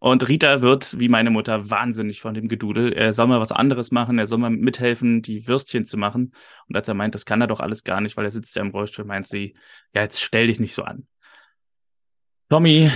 [0.01, 2.93] Und Rita wird, wie meine Mutter, wahnsinnig von dem Gedudel.
[2.95, 6.35] Er soll mal was anderes machen, er soll mal mithelfen, die Würstchen zu machen.
[6.69, 8.63] Und als er meint, das kann er doch alles gar nicht, weil er sitzt ja
[8.63, 9.55] im Rollstuhl, meint sie,
[9.95, 11.07] ja, jetzt stell dich nicht so an.
[12.49, 12.91] Tommy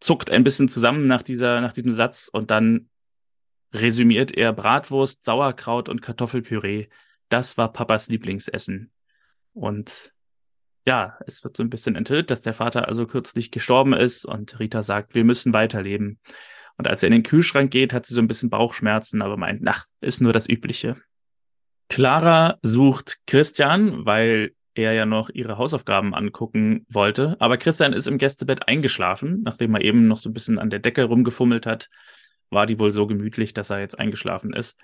[0.00, 2.90] zuckt ein bisschen zusammen nach dieser, nach diesem Satz und dann
[3.72, 6.88] resümiert er Bratwurst, Sauerkraut und Kartoffelpüree.
[7.28, 8.90] Das war Papas Lieblingsessen.
[9.52, 10.12] Und
[10.86, 14.58] ja, es wird so ein bisschen enthüllt, dass der Vater also kürzlich gestorben ist und
[14.60, 16.20] Rita sagt, wir müssen weiterleben.
[16.76, 19.62] Und als er in den Kühlschrank geht, hat sie so ein bisschen Bauchschmerzen, aber meint,
[19.66, 20.96] ach, ist nur das Übliche.
[21.88, 27.36] Clara sucht Christian, weil er ja noch ihre Hausaufgaben angucken wollte.
[27.38, 30.80] Aber Christian ist im Gästebett eingeschlafen, nachdem er eben noch so ein bisschen an der
[30.80, 31.88] Decke rumgefummelt hat.
[32.50, 34.78] War die wohl so gemütlich, dass er jetzt eingeschlafen ist.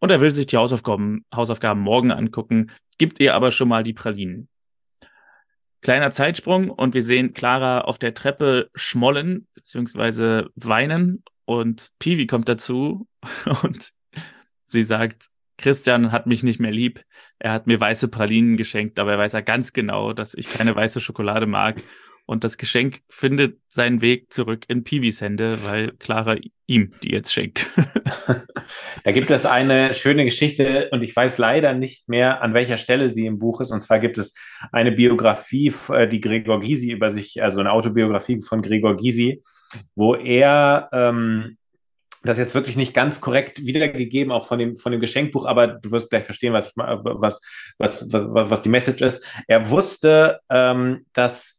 [0.00, 3.92] Und er will sich die Hausaufgaben, Hausaufgaben morgen angucken, gibt ihr aber schon mal die
[3.92, 4.48] Pralinen.
[5.80, 10.48] Kleiner Zeitsprung und wir sehen Clara auf der Treppe schmollen bzw.
[10.56, 13.06] weinen und Piwi kommt dazu
[13.62, 13.92] und
[14.64, 17.02] sie sagt, Christian hat mich nicht mehr lieb.
[17.38, 21.00] Er hat mir weiße Pralinen geschenkt, dabei weiß er ganz genau, dass ich keine weiße
[21.00, 21.82] Schokolade mag
[22.28, 26.36] und das Geschenk findet seinen Weg zurück in Piwis Hände, weil Clara
[26.66, 27.66] ihm die jetzt schenkt.
[29.04, 33.08] da gibt es eine schöne Geschichte und ich weiß leider nicht mehr, an welcher Stelle
[33.08, 33.70] sie im Buch ist.
[33.70, 34.34] Und zwar gibt es
[34.72, 39.42] eine Biografie, äh, die Gregor Gysi über sich, also eine Autobiografie von Gregor Gysi,
[39.94, 41.56] wo er ähm,
[42.24, 45.90] das jetzt wirklich nicht ganz korrekt wiedergegeben, auch von dem, von dem Geschenkbuch, aber du
[45.92, 47.40] wirst gleich verstehen, was, ich, was,
[47.78, 49.24] was, was, was die Message ist.
[49.46, 51.57] Er wusste, ähm, dass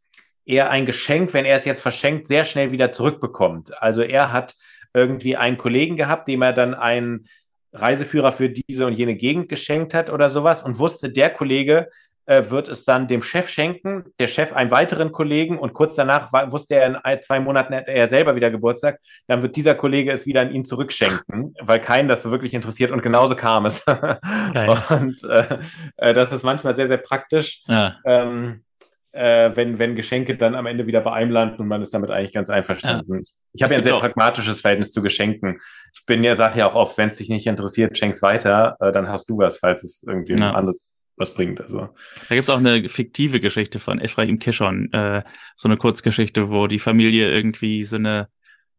[0.50, 3.82] er ein Geschenk, wenn er es jetzt verschenkt, sehr schnell wieder zurückbekommt.
[3.82, 4.56] Also er hat
[4.94, 7.28] irgendwie einen Kollegen gehabt, dem er dann einen
[7.72, 11.90] Reiseführer für diese und jene Gegend geschenkt hat oder sowas und wusste, der Kollege
[12.26, 16.34] äh, wird es dann dem Chef schenken, der Chef einem weiteren Kollegen und kurz danach
[16.34, 19.76] war, wusste er, in ein, zwei Monaten hätte er selber wieder Geburtstag, dann wird dieser
[19.76, 23.68] Kollege es wieder an ihn zurückschenken, weil keinen das so wirklich interessiert und genauso kam
[23.68, 23.84] es.
[24.90, 25.60] und äh,
[25.98, 27.62] äh, das ist manchmal sehr, sehr praktisch.
[27.68, 27.98] Ja.
[28.04, 28.64] Ähm,
[29.12, 32.12] äh, wenn, wenn Geschenke dann am Ende wieder bei einem landen und man ist damit
[32.12, 33.16] eigentlich ganz einverstanden.
[33.16, 33.22] Ja.
[33.54, 34.02] Ich habe ja ein sehr auch.
[34.02, 35.60] pragmatisches Verhältnis zu Geschenken.
[35.94, 38.92] Ich bin ja, sage ja auch oft, wenn es dich nicht interessiert, schenk's weiter, äh,
[38.92, 40.54] dann hast du was, falls es irgendwie ja.
[40.54, 41.60] anderes was bringt.
[41.60, 41.90] Also.
[42.30, 45.24] Da gibt es auch eine fiktive Geschichte von Ephraim Kishon, äh,
[45.58, 48.30] so eine Kurzgeschichte, wo die Familie irgendwie so eine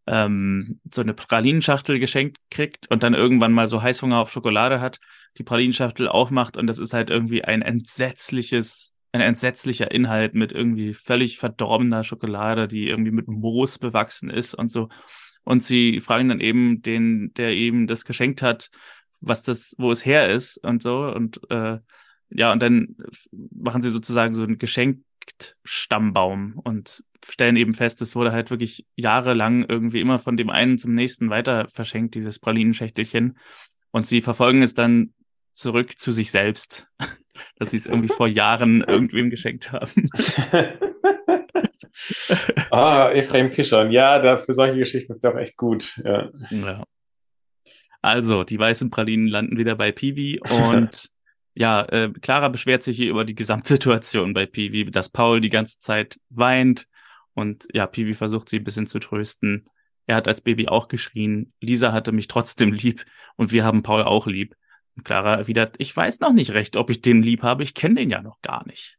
[0.07, 4.99] ähm, so eine Pralinenschachtel geschenkt kriegt und dann irgendwann mal so Heißhunger auf Schokolade hat,
[5.37, 10.95] die Pralinenschachtel aufmacht und das ist halt irgendwie ein entsetzliches ein entsetzlicher Inhalt mit irgendwie
[10.95, 14.89] völlig verdorbener Schokolade, die irgendwie mit Moos bewachsen ist und so.
[15.43, 18.71] Und sie fragen dann eben den, der eben das geschenkt hat,
[19.21, 21.03] was das, wo es her ist und so.
[21.03, 21.79] Und äh,
[22.31, 22.97] ja, und dann
[23.31, 25.05] machen sie sozusagen so einen geschenkt
[25.65, 30.79] Stammbaum und stellen eben fest, es wurde halt wirklich jahrelang irgendwie immer von dem einen
[30.79, 33.39] zum nächsten weiter verschenkt, dieses Pralinenschächtelchen.
[33.91, 35.13] Und sie verfolgen es dann
[35.53, 36.89] zurück zu sich selbst
[37.57, 40.07] dass sie es irgendwie vor Jahren irgendwem geschenkt haben.
[42.71, 43.91] ah, Ephraim Kishon.
[43.91, 45.99] Ja, da, für solche Geschichten ist der auch echt gut.
[46.05, 46.31] Ja.
[46.51, 46.85] ja.
[48.03, 51.11] Also, die weißen Pralinen landen wieder bei Piwi und
[51.55, 55.79] ja, äh, Clara beschwert sich hier über die Gesamtsituation bei Piwi, dass Paul die ganze
[55.81, 56.87] Zeit weint
[57.35, 59.67] und ja, Piwi versucht sie ein bisschen zu trösten.
[60.07, 61.53] Er hat als Baby auch geschrien.
[61.61, 63.05] Lisa hatte mich trotzdem lieb
[63.37, 64.57] und wir haben Paul auch lieb.
[65.05, 68.11] Clara erwidert, ich weiß noch nicht recht, ob ich den lieb habe, ich kenne den
[68.11, 68.97] ja noch gar nicht.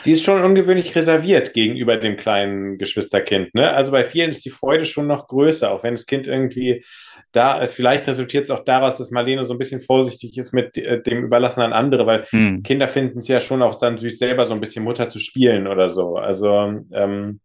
[0.00, 3.54] Sie ist schon ungewöhnlich reserviert gegenüber dem kleinen Geschwisterkind.
[3.54, 3.72] Ne?
[3.72, 6.84] Also bei vielen ist die Freude schon noch größer, auch wenn das Kind irgendwie
[7.32, 7.74] da ist.
[7.74, 11.24] Vielleicht resultiert es auch daraus, dass Marlene so ein bisschen vorsichtig ist mit äh, dem
[11.24, 12.62] Überlassen an andere, weil hm.
[12.62, 15.66] Kinder finden es ja schon auch dann süß, selber so ein bisschen Mutter zu spielen
[15.66, 16.16] oder so.
[16.16, 17.40] Also ähm,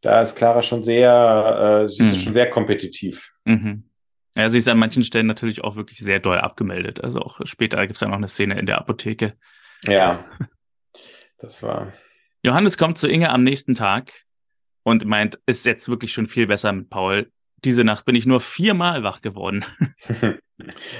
[0.00, 2.12] da ist Clara schon sehr, äh, sie hm.
[2.12, 3.32] ist schon sehr kompetitiv.
[3.44, 3.87] Mhm.
[4.36, 7.02] Ja, sie ist an manchen Stellen natürlich auch wirklich sehr doll abgemeldet.
[7.02, 9.34] Also auch später gibt es ja noch eine Szene in der Apotheke.
[9.84, 10.24] Ja,
[11.38, 11.92] das war.
[12.42, 14.12] Johannes kommt zu Inge am nächsten Tag
[14.84, 17.30] und meint, ist jetzt wirklich schon viel besser mit Paul.
[17.64, 19.64] Diese Nacht bin ich nur viermal wach geworden.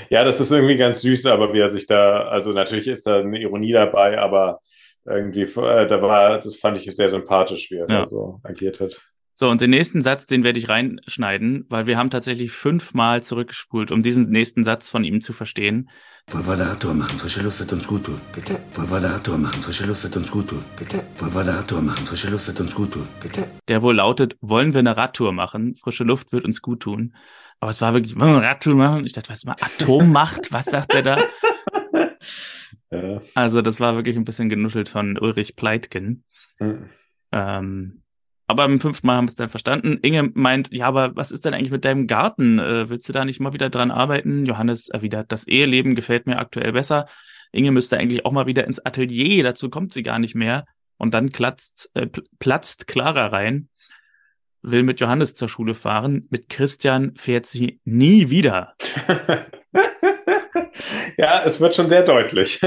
[0.09, 3.21] Ja, das ist irgendwie ganz süß, aber wie er sich da, also natürlich ist da
[3.21, 4.61] eine Ironie dabei, aber
[5.05, 8.01] irgendwie, äh, da war, das fand ich sehr sympathisch, wie er ja.
[8.01, 9.01] da so agiert hat.
[9.41, 13.93] So, und den nächsten Satz, den werde ich reinschneiden, weil wir haben tatsächlich fünfmal zurückgespult,
[13.93, 15.91] um diesen nächsten Satz von ihm zu verstehen.
[16.33, 17.17] Radtour machen?
[17.21, 18.21] Frische Luft wird uns gut tun.
[18.35, 18.59] Bitte.
[18.77, 19.63] Radtour machen?
[19.63, 20.65] Frische Luft wird uns gut tun.
[20.77, 21.05] Bitte.
[21.21, 22.05] Radtour machen?
[22.05, 23.07] Frische Luft wird uns gut tun.
[23.23, 23.49] Bitte.
[23.69, 25.77] Der wohl lautet, wollen wir eine Radtour machen?
[25.77, 27.15] Frische Luft wird uns gut tun.
[27.61, 29.07] Aber es war wirklich, wollen wir eine Radtour machen?
[29.07, 30.51] Ich dachte, was mal Atommacht?
[30.51, 31.19] Was sagt der da?
[32.91, 33.23] ja.
[33.37, 36.25] Also, das war wirklich ein bisschen genuschelt von Ulrich Pleitgen.
[36.59, 36.89] Mhm.
[37.31, 38.03] Ähm,
[38.49, 39.99] aber im fünften Mal haben wir es dann verstanden.
[40.03, 42.59] Inge meint, ja, aber was ist denn eigentlich mit deinem Garten?
[42.59, 44.47] Äh, willst du da nicht mal wieder dran arbeiten?
[44.47, 47.07] Johannes erwidert, das Eheleben gefällt mir aktuell besser.
[47.53, 50.65] Inge müsste eigentlich auch mal wieder ins Atelier, dazu kommt sie gar nicht mehr.
[50.97, 53.69] Und dann platzt, äh, platzt Clara rein,
[54.63, 56.27] will mit Johannes zur Schule fahren.
[56.31, 58.75] Mit Christian fährt sie nie wieder.
[61.19, 62.61] ja, es wird schon sehr deutlich.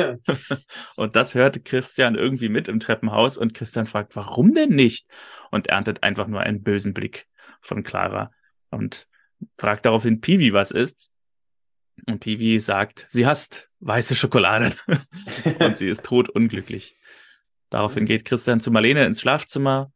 [0.96, 5.08] und das hört Christian irgendwie mit im Treppenhaus und Christian fragt, warum denn nicht?
[5.52, 7.28] Und erntet einfach nur einen bösen Blick
[7.60, 8.32] von Clara
[8.70, 9.08] und
[9.58, 11.12] fragt daraufhin Piwi, was ist.
[12.08, 14.74] Und Piwi sagt, sie hasst weiße Schokolade
[15.60, 16.98] und sie ist totunglücklich.
[17.70, 19.92] Daraufhin geht Christian zu Marlene ins Schlafzimmer,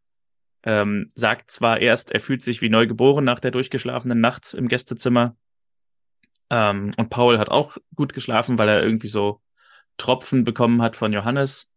[0.64, 5.36] ähm, sagt zwar erst, er fühlt sich wie neugeboren nach der durchgeschlafenen Nacht im Gästezimmer.
[6.50, 9.42] Ähm, und Paul hat auch gut geschlafen, weil er irgendwie so
[9.98, 11.70] Tropfen bekommen hat von Johannes.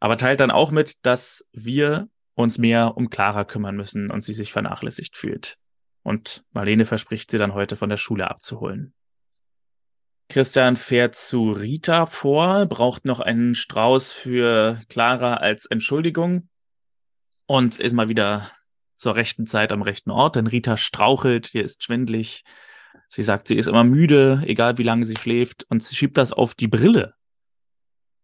[0.00, 4.34] Aber teilt dann auch mit, dass wir uns mehr um Clara kümmern müssen und sie
[4.34, 5.58] sich vernachlässigt fühlt.
[6.02, 8.94] Und Marlene verspricht sie dann heute von der Schule abzuholen.
[10.28, 16.48] Christian fährt zu Rita vor, braucht noch einen Strauß für Clara als Entschuldigung
[17.46, 18.50] und ist mal wieder
[18.94, 22.44] zur rechten Zeit am rechten Ort, denn Rita strauchelt, ihr ist schwindlig.
[23.08, 26.32] Sie sagt, sie ist immer müde, egal wie lange sie schläft, und sie schiebt das
[26.32, 27.14] auf die Brille.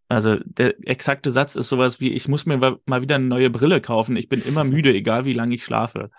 [0.09, 3.81] Also der exakte Satz ist sowas wie, ich muss mir mal wieder eine neue Brille
[3.81, 4.17] kaufen.
[4.17, 6.11] Ich bin immer müde, egal wie lange ich schlafe.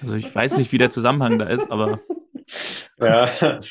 [0.00, 2.00] Also ich weiß nicht, wie der Zusammenhang da ist, aber.
[3.00, 3.28] Ja,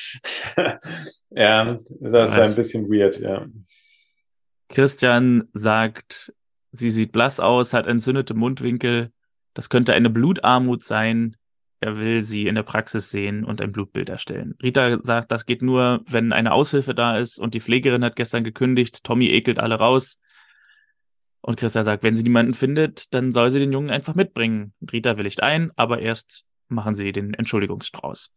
[1.29, 3.45] ja das ist ein bisschen weird, ja.
[4.67, 6.33] Christian sagt,
[6.71, 9.11] sie sieht blass aus, hat entzündete Mundwinkel.
[9.53, 11.37] Das könnte eine Blutarmut sein.
[11.83, 14.55] Er will sie in der Praxis sehen und ein Blutbild erstellen.
[14.63, 18.45] Rita sagt, das geht nur, wenn eine Aushilfe da ist und die Pflegerin hat gestern
[18.45, 19.03] gekündigt.
[19.03, 20.17] Tommy ekelt alle raus.
[21.41, 24.71] Und Christa sagt, wenn sie niemanden findet, dann soll sie den Jungen einfach mitbringen.
[24.91, 28.31] Rita willigt ein, aber erst machen sie den Entschuldigungsstrauß.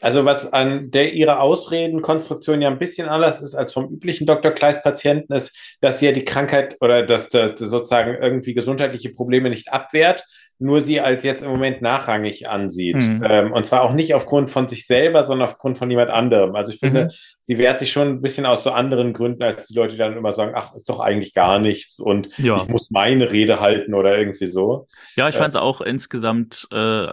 [0.00, 4.52] Also was an der ihrer Ausredenkonstruktion ja ein bisschen anders ist als vom üblichen Dr.
[4.52, 9.50] Kleist Patienten ist, dass sie ja die Krankheit oder dass, dass sozusagen irgendwie gesundheitliche Probleme
[9.50, 10.24] nicht abwehrt,
[10.60, 12.96] nur sie als jetzt im Moment nachrangig ansieht.
[12.96, 13.24] Mhm.
[13.24, 16.56] Ähm, und zwar auch nicht aufgrund von sich selber, sondern aufgrund von jemand anderem.
[16.56, 17.10] Also ich finde, mhm.
[17.40, 20.32] sie wehrt sich schon ein bisschen aus so anderen Gründen, als die Leute dann immer
[20.32, 22.56] sagen, ach, ist doch eigentlich gar nichts und ja.
[22.56, 24.86] ich muss meine Rede halten oder irgendwie so.
[25.14, 27.08] Ja, ich äh, fand es auch insgesamt äh,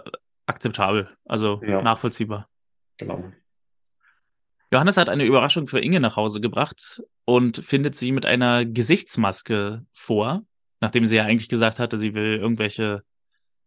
[0.46, 1.82] akzeptabel, also ja.
[1.82, 2.48] nachvollziehbar.
[2.96, 3.22] Genau.
[4.72, 9.84] Johannes hat eine Überraschung für Inge nach Hause gebracht und findet sie mit einer Gesichtsmaske
[9.92, 10.42] vor,
[10.80, 13.02] nachdem sie ja eigentlich gesagt hatte, sie will irgendwelche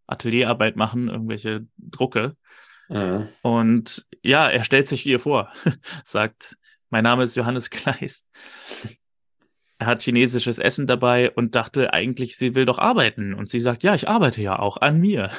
[0.10, 2.36] Atelierarbeit machen, irgendwelche Drucke.
[2.90, 3.30] Mhm.
[3.42, 5.52] Und ja, er stellt sich ihr vor,
[6.06, 6.58] sagt,
[6.90, 8.28] mein Name ist Johannes Kleist.
[9.78, 13.34] Er hat chinesisches Essen dabei und dachte eigentlich, sie will doch arbeiten.
[13.34, 15.32] Und sie sagt, ja, ich arbeite ja auch an mir.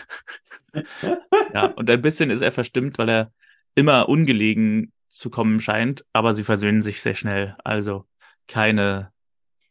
[1.52, 3.32] ja, und ein bisschen ist er verstimmt, weil er
[3.74, 7.56] immer ungelegen zu kommen scheint, aber sie versöhnen sich sehr schnell.
[7.64, 8.06] Also
[8.46, 9.12] keine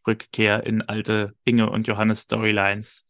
[0.05, 3.05] Rückkehr in alte Inge und Johannes Storylines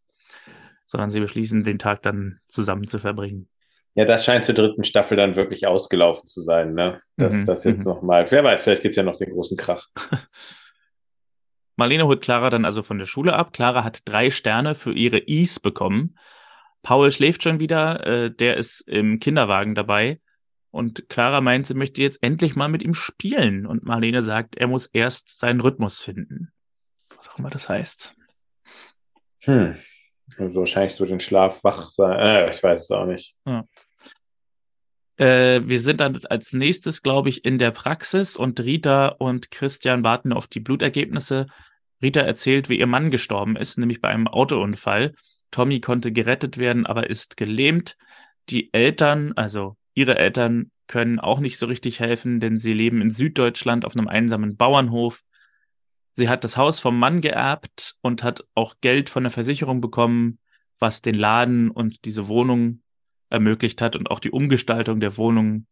[0.90, 3.48] sondern sie beschließen, den Tag dann zusammen zu verbringen.
[3.94, 7.00] Ja, das scheint zur dritten Staffel dann wirklich ausgelaufen zu sein, ne?
[7.16, 7.46] Dass mhm.
[7.46, 7.94] das jetzt mhm.
[7.94, 9.88] nochmal, wer weiß, vielleicht gibt es ja noch den großen Krach.
[11.76, 13.54] Marlene holt Clara dann also von der Schule ab.
[13.54, 16.18] Clara hat drei Sterne für ihre Is bekommen.
[16.82, 20.20] Paul schläft schon wieder, äh, der ist im Kinderwagen dabei.
[20.72, 23.68] Und Clara meint, sie möchte jetzt endlich mal mit ihm spielen.
[23.68, 26.52] Und Marlene sagt, er muss erst seinen Rhythmus finden.
[27.16, 28.16] Was auch immer das heißt.
[29.44, 29.76] Hm.
[30.38, 32.20] Also wahrscheinlich so den Schlaf wach sein.
[32.20, 33.36] Äh, ich weiß es auch nicht.
[33.46, 33.66] Ja.
[35.18, 40.04] Äh, wir sind dann als nächstes, glaube ich, in der Praxis und Rita und Christian
[40.04, 41.48] warten auf die Blutergebnisse.
[42.02, 45.14] Rita erzählt, wie ihr Mann gestorben ist, nämlich bei einem Autounfall.
[45.52, 47.96] Tommy konnte gerettet werden, aber ist gelähmt.
[48.50, 53.10] Die Eltern, also ihre Eltern, können auch nicht so richtig helfen, denn sie leben in
[53.10, 55.22] Süddeutschland auf einem einsamen Bauernhof.
[56.20, 60.38] Sie hat das Haus vom Mann geerbt und hat auch Geld von der Versicherung bekommen,
[60.78, 62.82] was den Laden und diese Wohnung
[63.30, 65.66] ermöglicht hat und auch die Umgestaltung der Wohnung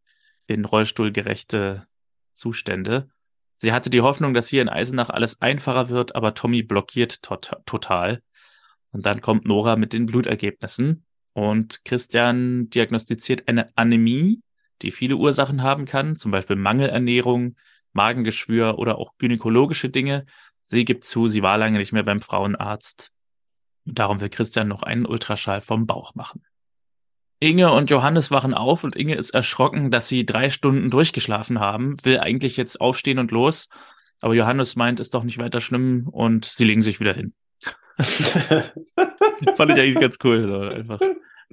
[0.46, 1.86] in rollstuhlgerechte
[2.32, 3.10] Zustände.
[3.58, 7.52] Sie hatte die Hoffnung, dass hier in Eisenach alles einfacher wird, aber Tommy blockiert tot
[7.66, 8.22] total.
[8.94, 14.42] Und dann kommt Nora mit den Blutergebnissen und Christian diagnostiziert eine Anämie,
[14.82, 17.58] die viele Ursachen haben kann, zum Beispiel Mangelernährung,
[17.98, 20.26] Magengeschwür oder auch gynäkologische Dinge.
[20.64, 23.12] Sie gibt zu, sie war lange nicht mehr beim Frauenarzt.
[23.84, 26.44] Darum will Christian noch einen Ultraschall vom Bauch machen.
[27.40, 31.96] Inge und Johannes wachen auf und Inge ist erschrocken, dass sie drei Stunden durchgeschlafen haben,
[32.04, 33.70] will eigentlich jetzt aufstehen und los,
[34.22, 37.34] aber Johannes meint, ist doch nicht weiter schlimm und sie legen sich wieder hin.
[37.98, 40.46] Fand ich eigentlich ganz cool.
[40.46, 41.00] So einfach.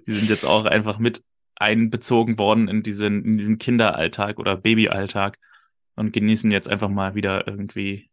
[0.05, 1.23] Sie sind jetzt auch einfach mit
[1.57, 5.39] einbezogen worden in diesen, in diesen Kinderalltag oder Babyalltag
[5.97, 8.11] und genießen jetzt einfach mal wieder irgendwie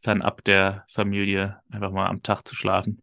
[0.00, 3.00] fernab der Familie einfach mal am Tag zu schlafen.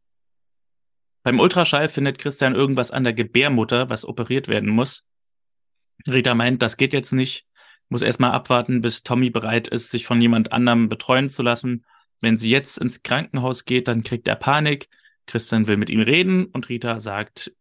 [1.24, 5.06] Beim Ultraschall findet Christian irgendwas an der Gebärmutter, was operiert werden muss.
[6.08, 7.46] Rita meint, das geht jetzt nicht,
[7.90, 11.86] muss erstmal abwarten, bis Tommy bereit ist, sich von jemand anderem betreuen zu lassen.
[12.22, 14.88] Wenn sie jetzt ins Krankenhaus geht, dann kriegt er Panik.
[15.28, 17.52] Christian will mit ihm reden und Rita sagt,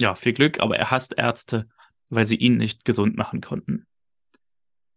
[0.00, 1.68] ja, viel Glück, aber er hasst Ärzte,
[2.10, 3.86] weil sie ihn nicht gesund machen konnten.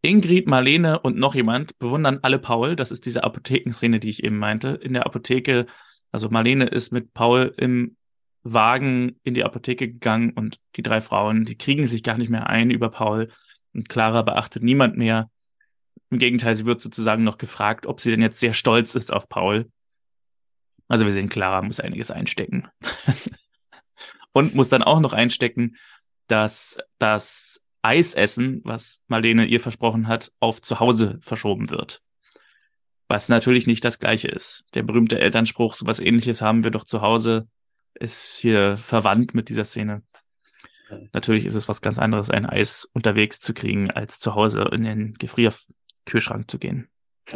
[0.01, 2.75] Ingrid, Marlene und noch jemand bewundern alle Paul.
[2.75, 4.69] Das ist diese Apothekenszene, die ich eben meinte.
[4.69, 5.65] In der Apotheke,
[6.11, 7.97] also Marlene ist mit Paul im
[8.43, 12.47] Wagen in die Apotheke gegangen und die drei Frauen, die kriegen sich gar nicht mehr
[12.47, 13.29] ein über Paul.
[13.73, 15.29] Und Clara beachtet niemand mehr.
[16.09, 19.27] Im Gegenteil, sie wird sozusagen noch gefragt, ob sie denn jetzt sehr stolz ist auf
[19.27, 19.69] Paul.
[20.87, 22.67] Also wir sehen, Clara muss einiges einstecken.
[24.31, 25.75] und muss dann auch noch einstecken,
[26.27, 32.01] dass das Eisessen, was Marlene ihr versprochen hat, auf zu Hause verschoben wird.
[33.07, 34.65] Was natürlich nicht das gleiche ist.
[34.75, 37.47] Der berühmte Elternspruch, sowas ähnliches haben wir doch zu Hause,
[37.93, 40.03] ist hier verwandt mit dieser Szene.
[41.13, 44.83] Natürlich ist es was ganz anderes, ein Eis unterwegs zu kriegen, als zu Hause in
[44.83, 46.89] den Gefrierkühlschrank zu gehen.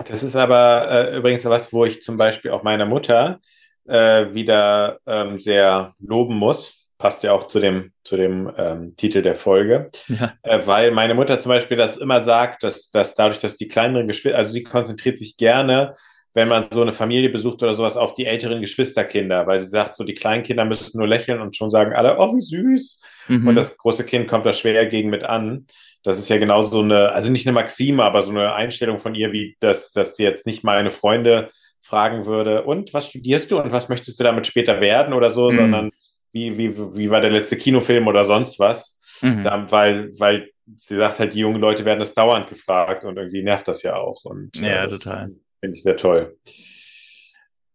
[0.05, 3.39] Das ist aber äh, übrigens was, wo ich zum Beispiel auch meiner Mutter
[3.85, 9.23] äh, wieder ähm, sehr loben muss passt ja auch zu dem, zu dem ähm, Titel
[9.23, 10.35] der Folge, ja.
[10.41, 14.07] äh, weil meine Mutter zum Beispiel das immer sagt, dass, dass dadurch, dass die kleineren
[14.07, 15.95] Geschwister, also sie konzentriert sich gerne,
[16.33, 19.97] wenn man so eine Familie besucht oder sowas, auf die älteren Geschwisterkinder, weil sie sagt,
[19.97, 23.01] so die kleinen Kinder müssen nur lächeln und schon sagen alle, oh, wie süß.
[23.27, 23.49] Mhm.
[23.49, 25.67] Und das große Kind kommt da schwer gegen mit an.
[26.03, 29.13] Das ist ja genau so eine, also nicht eine Maxime, aber so eine Einstellung von
[29.13, 31.49] ihr, wie dass, dass sie jetzt nicht meine Freunde
[31.81, 35.51] fragen würde, und was studierst du und was möchtest du damit später werden oder so,
[35.51, 35.55] mhm.
[35.55, 35.91] sondern
[36.33, 38.99] wie, wie, wie war der letzte Kinofilm oder sonst was.
[39.21, 39.43] Mhm.
[39.43, 43.43] Da, weil, weil sie sagt halt, die jungen Leute werden das dauernd gefragt und irgendwie
[43.43, 44.25] nervt das ja auch.
[44.25, 45.31] Und, ja, äh, total.
[45.61, 46.37] Finde ich sehr toll.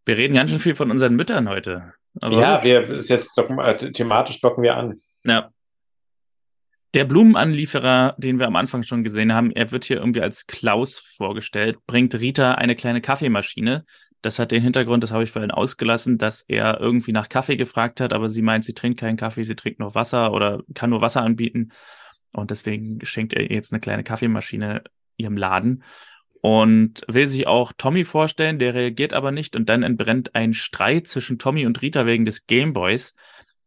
[0.04, 1.92] Wir reden ganz schön viel von unseren Müttern heute.
[2.20, 5.00] Aber ja, wir ist jetzt äh, thematisch docken wir an.
[5.24, 5.50] Ja.
[6.94, 10.98] Der Blumenanlieferer, den wir am Anfang schon gesehen haben, er wird hier irgendwie als Klaus
[10.98, 13.84] vorgestellt, bringt Rita eine kleine Kaffeemaschine,
[14.22, 18.00] das hat den Hintergrund, das habe ich vorhin ausgelassen, dass er irgendwie nach Kaffee gefragt
[18.00, 21.00] hat, aber sie meint, sie trinkt keinen Kaffee, sie trinkt nur Wasser oder kann nur
[21.00, 21.70] Wasser anbieten.
[22.32, 24.82] Und deswegen schenkt er jetzt eine kleine Kaffeemaschine
[25.16, 25.84] ihrem Laden
[26.40, 31.06] und will sich auch Tommy vorstellen, der reagiert aber nicht und dann entbrennt ein Streit
[31.06, 33.14] zwischen Tommy und Rita wegen des Gameboys,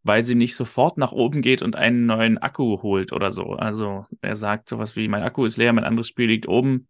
[0.03, 3.53] weil sie nicht sofort nach oben geht und einen neuen Akku holt oder so.
[3.53, 6.87] Also er sagt sowas wie, mein Akku ist leer, mein anderes Spiel liegt oben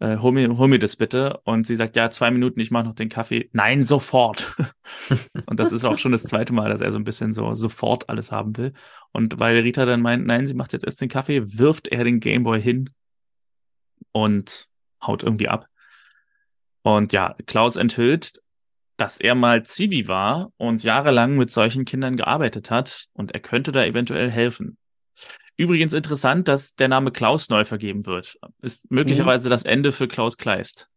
[0.00, 1.40] äh, hol, mir, hol mir das bitte.
[1.44, 3.48] Und sie sagt, ja, zwei Minuten, ich mache noch den Kaffee.
[3.52, 4.56] Nein, sofort.
[5.46, 8.08] und das ist auch schon das zweite Mal, dass er so ein bisschen so sofort
[8.08, 8.72] alles haben will.
[9.12, 12.20] Und weil Rita dann meint, nein, sie macht jetzt erst den Kaffee, wirft er den
[12.20, 12.90] Gameboy hin
[14.12, 14.68] und
[15.02, 15.66] haut irgendwie ab.
[16.82, 18.40] Und ja, Klaus enthüllt,
[18.96, 23.72] dass er mal Zivi war und jahrelang mit solchen Kindern gearbeitet hat und er könnte
[23.72, 24.76] da eventuell helfen.
[25.58, 28.38] Übrigens interessant, dass der Name Klaus neu vergeben wird.
[28.62, 29.50] Ist möglicherweise mhm.
[29.50, 30.88] das Ende für Klaus Kleist.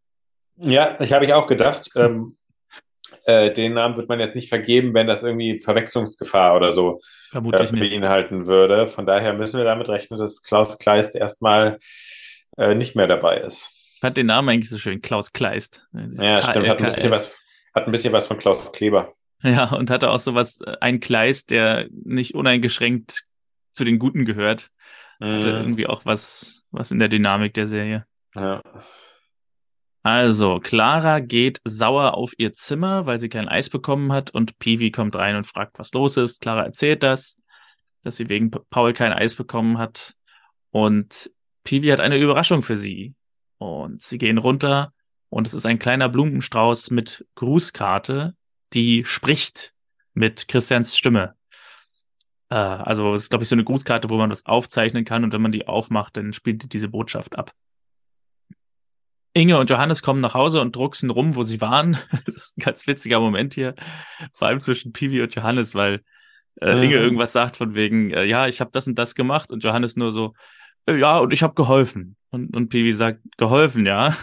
[0.58, 1.90] Ja, ich habe ich auch gedacht.
[1.96, 2.38] Ähm,
[3.26, 7.00] äh, den Namen wird man jetzt nicht vergeben, wenn das irgendwie Verwechslungsgefahr oder so
[7.32, 8.88] Vermutlich äh, beinhalten würde.
[8.88, 11.78] Von daher müssen wir damit rechnen, dass Klaus Kleist erstmal
[12.58, 13.72] äh, nicht mehr dabei ist.
[14.00, 15.86] Fand den Namen eigentlich so schön, Klaus Kleist.
[15.94, 16.70] Ja, stimmt.
[16.70, 17.38] Hat ein, bisschen was,
[17.76, 19.12] hat ein bisschen was von Klaus Kleber.
[19.44, 23.26] Ja, und hatte auch sowas, äh, ein Kleist, der nicht uneingeschränkt
[23.72, 24.70] zu den Guten gehört.
[25.20, 25.36] Mhm.
[25.36, 28.06] Hatte irgendwie auch was, was in der Dynamik der Serie.
[28.36, 28.62] Ja.
[30.04, 34.90] Also, Clara geht sauer auf ihr Zimmer, weil sie kein Eis bekommen hat und Peewee
[34.90, 36.42] kommt rein und fragt, was los ist.
[36.42, 37.38] Clara erzählt das,
[38.02, 40.16] dass sie wegen Paul kein Eis bekommen hat
[40.72, 41.32] und
[41.64, 43.14] Peewee hat eine Überraschung für sie.
[43.58, 44.92] Und sie gehen runter
[45.30, 48.36] und es ist ein kleiner Blumenstrauß mit Grußkarte,
[48.74, 49.76] die spricht
[50.14, 51.36] mit Christians Stimme.
[52.52, 55.34] Äh, also es ist, glaube ich, so eine Grußkarte, wo man das aufzeichnen kann und
[55.34, 57.52] wenn man die aufmacht, dann spielt diese Botschaft ab.
[59.34, 61.98] Inge und Johannes kommen nach Hause und drucksen rum, wo sie waren.
[62.26, 63.76] Das ist ein ganz witziger Moment hier,
[64.34, 66.02] vor allem zwischen Pivi und Johannes, weil
[66.62, 67.04] äh, Inge mhm.
[67.04, 70.12] irgendwas sagt von wegen, äh, ja, ich habe das und das gemacht und Johannes nur
[70.12, 70.34] so,
[70.86, 72.18] äh, ja, und ich habe geholfen.
[72.34, 74.16] Und, und Pivi sagt, geholfen, ja.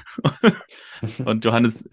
[1.27, 1.89] und Johannes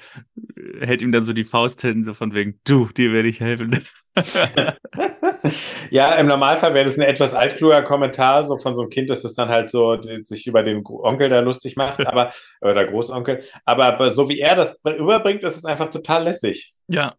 [0.79, 3.83] hält ihm dann so die Faust hin, so von wegen, du, dir werde ich helfen.
[5.89, 9.23] ja, im Normalfall wäre das ein etwas altkluger Kommentar, so von so einem Kind, dass
[9.23, 13.43] das dann halt so sich über den Onkel da lustig macht, aber, oder Großonkel.
[13.65, 16.73] Aber so wie er das überbringt, ist es einfach total lässig.
[16.87, 17.15] Ja.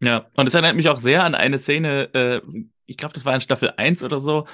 [0.00, 2.40] Ja, und es erinnert mich auch sehr an eine Szene, äh,
[2.86, 4.46] ich glaube, das war in Staffel 1 oder so,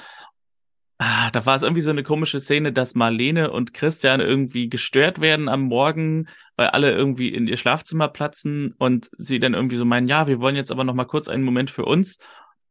[1.00, 5.20] Ah, da war es irgendwie so eine komische Szene, dass Marlene und Christian irgendwie gestört
[5.20, 6.26] werden am Morgen,
[6.56, 10.40] weil alle irgendwie in ihr Schlafzimmer platzen und sie dann irgendwie so meinen, ja, wir
[10.40, 12.18] wollen jetzt aber noch mal kurz einen Moment für uns.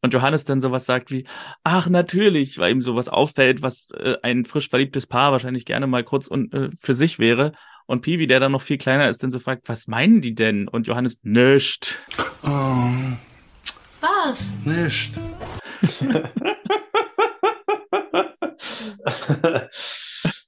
[0.02, 1.26] Und Johannes dann sowas sagt wie,
[1.64, 6.04] ach natürlich, weil ihm sowas auffällt, was äh, ein frisch verliebtes Paar wahrscheinlich gerne mal
[6.04, 7.54] kurz und, äh, für sich wäre.
[7.86, 10.68] Und Piwi, der dann noch viel kleiner ist, dann so fragt, was meinen die denn?
[10.68, 11.96] Und Johannes, nischt.
[12.44, 12.90] Oh.
[14.02, 14.52] Was?
[14.66, 15.14] Nischt.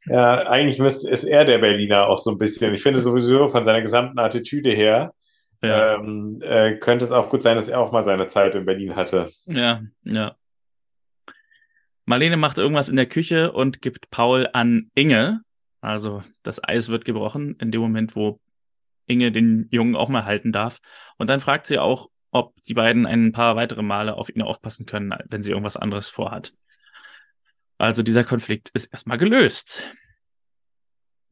[0.06, 2.74] ja, eigentlich müsste, ist er der Berliner auch so ein bisschen.
[2.74, 5.14] Ich finde sowieso von seiner gesamten Attitüde her,
[5.62, 5.96] ja.
[5.96, 8.96] ähm, äh, könnte es auch gut sein, dass er auch mal seine Zeit in Berlin
[8.96, 9.30] hatte.
[9.46, 10.36] Ja, ja.
[12.06, 15.42] Marlene macht irgendwas in der Küche und gibt Paul an Inge.
[15.82, 18.40] Also das Eis wird gebrochen in dem Moment, wo
[19.06, 20.80] Inge den Jungen auch mal halten darf.
[21.18, 24.86] Und dann fragt sie auch, ob die beiden ein paar weitere Male auf ihn aufpassen
[24.86, 26.54] können, wenn sie irgendwas anderes vorhat.
[27.80, 29.90] Also dieser Konflikt ist erstmal gelöst.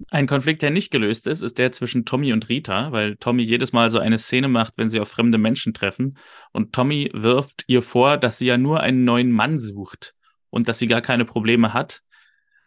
[0.10, 3.74] Ein Konflikt, der nicht gelöst ist, ist der zwischen Tommy und Rita, weil Tommy jedes
[3.74, 6.18] Mal so eine Szene macht, wenn sie auf fremde Menschen treffen.
[6.54, 10.16] Und Tommy wirft ihr vor, dass sie ja nur einen neuen Mann sucht
[10.50, 12.04] und dass sie gar keine Probleme hat,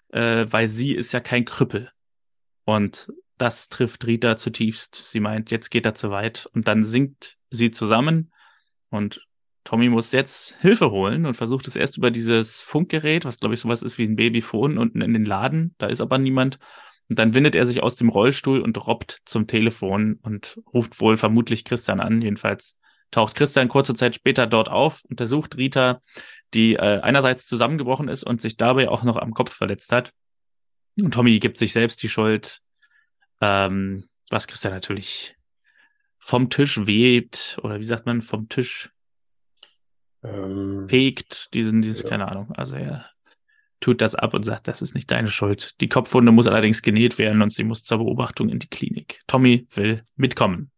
[0.09, 1.91] äh, weil sie ist ja kein Krüppel.
[2.65, 4.95] Und das trifft Rita zutiefst.
[4.95, 6.51] Sie meint, jetzt geht er zu weit.
[6.53, 8.31] Und dann sinkt sie zusammen
[8.91, 9.27] und
[9.65, 13.61] Tommy muss jetzt Hilfe holen und versucht es erst über dieses Funkgerät, was glaube ich
[13.61, 15.75] sowas ist wie ein Babyphone, unten in den Laden.
[15.79, 16.59] Da ist aber niemand.
[17.09, 21.17] Und dann windet er sich aus dem Rollstuhl und robbt zum Telefon und ruft wohl
[21.17, 22.23] vermutlich Christian an.
[22.23, 22.79] Jedenfalls
[23.11, 26.01] taucht Christian kurze Zeit später dort auf, untersucht Rita,
[26.55, 30.13] die äh, einerseits zusammengebrochen ist und sich dabei auch noch am Kopf verletzt hat.
[31.01, 32.61] Und Tommy gibt sich selbst die Schuld,
[33.41, 35.35] ähm, was Christian natürlich
[36.19, 38.91] vom Tisch webt oder wie sagt man, vom Tisch
[40.23, 42.09] ähm, fegt, diesen, dieses, ja.
[42.09, 42.53] keine Ahnung.
[42.57, 43.07] Also er
[43.81, 45.81] tut das ab und sagt, das ist nicht deine Schuld.
[45.81, 49.21] Die Kopfwunde muss allerdings genäht werden und sie muss zur Beobachtung in die Klinik.
[49.27, 50.71] Tommy will mitkommen.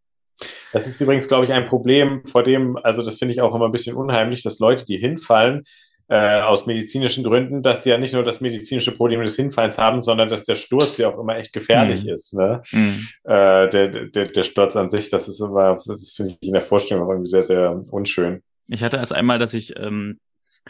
[0.71, 3.65] Das ist übrigens, glaube ich, ein Problem, vor dem, also das finde ich auch immer
[3.65, 5.63] ein bisschen unheimlich, dass Leute, die hinfallen,
[6.09, 10.03] äh, aus medizinischen Gründen, dass die ja nicht nur das medizinische Problem des Hinfalls haben,
[10.03, 12.09] sondern dass der Sturz ja auch immer echt gefährlich mhm.
[12.09, 12.33] ist.
[12.33, 12.61] Ne?
[12.71, 13.07] Mhm.
[13.23, 16.61] Äh, der, der, der Sturz an sich, das ist immer, das finde ich in der
[16.61, 18.43] Vorstellung auch irgendwie sehr, sehr unschön.
[18.67, 20.19] Ich hatte erst einmal, dass ich, ähm,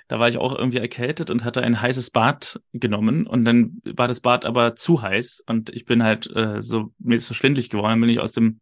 [0.08, 4.08] da war ich auch irgendwie erkältet und hatte ein heißes Bad genommen und dann war
[4.08, 7.70] das Bad aber zu heiß und ich bin halt äh, so, mir ist so schwindlig
[7.70, 8.60] geworden, dann bin ich aus dem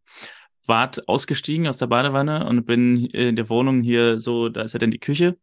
[0.68, 4.80] Bad ausgestiegen, aus der Badewanne und bin in der Wohnung hier so, da ist ja
[4.80, 5.38] dann die Küche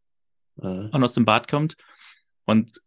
[0.56, 0.90] mhm.
[0.92, 1.76] und aus dem Bad kommt
[2.48, 2.80] und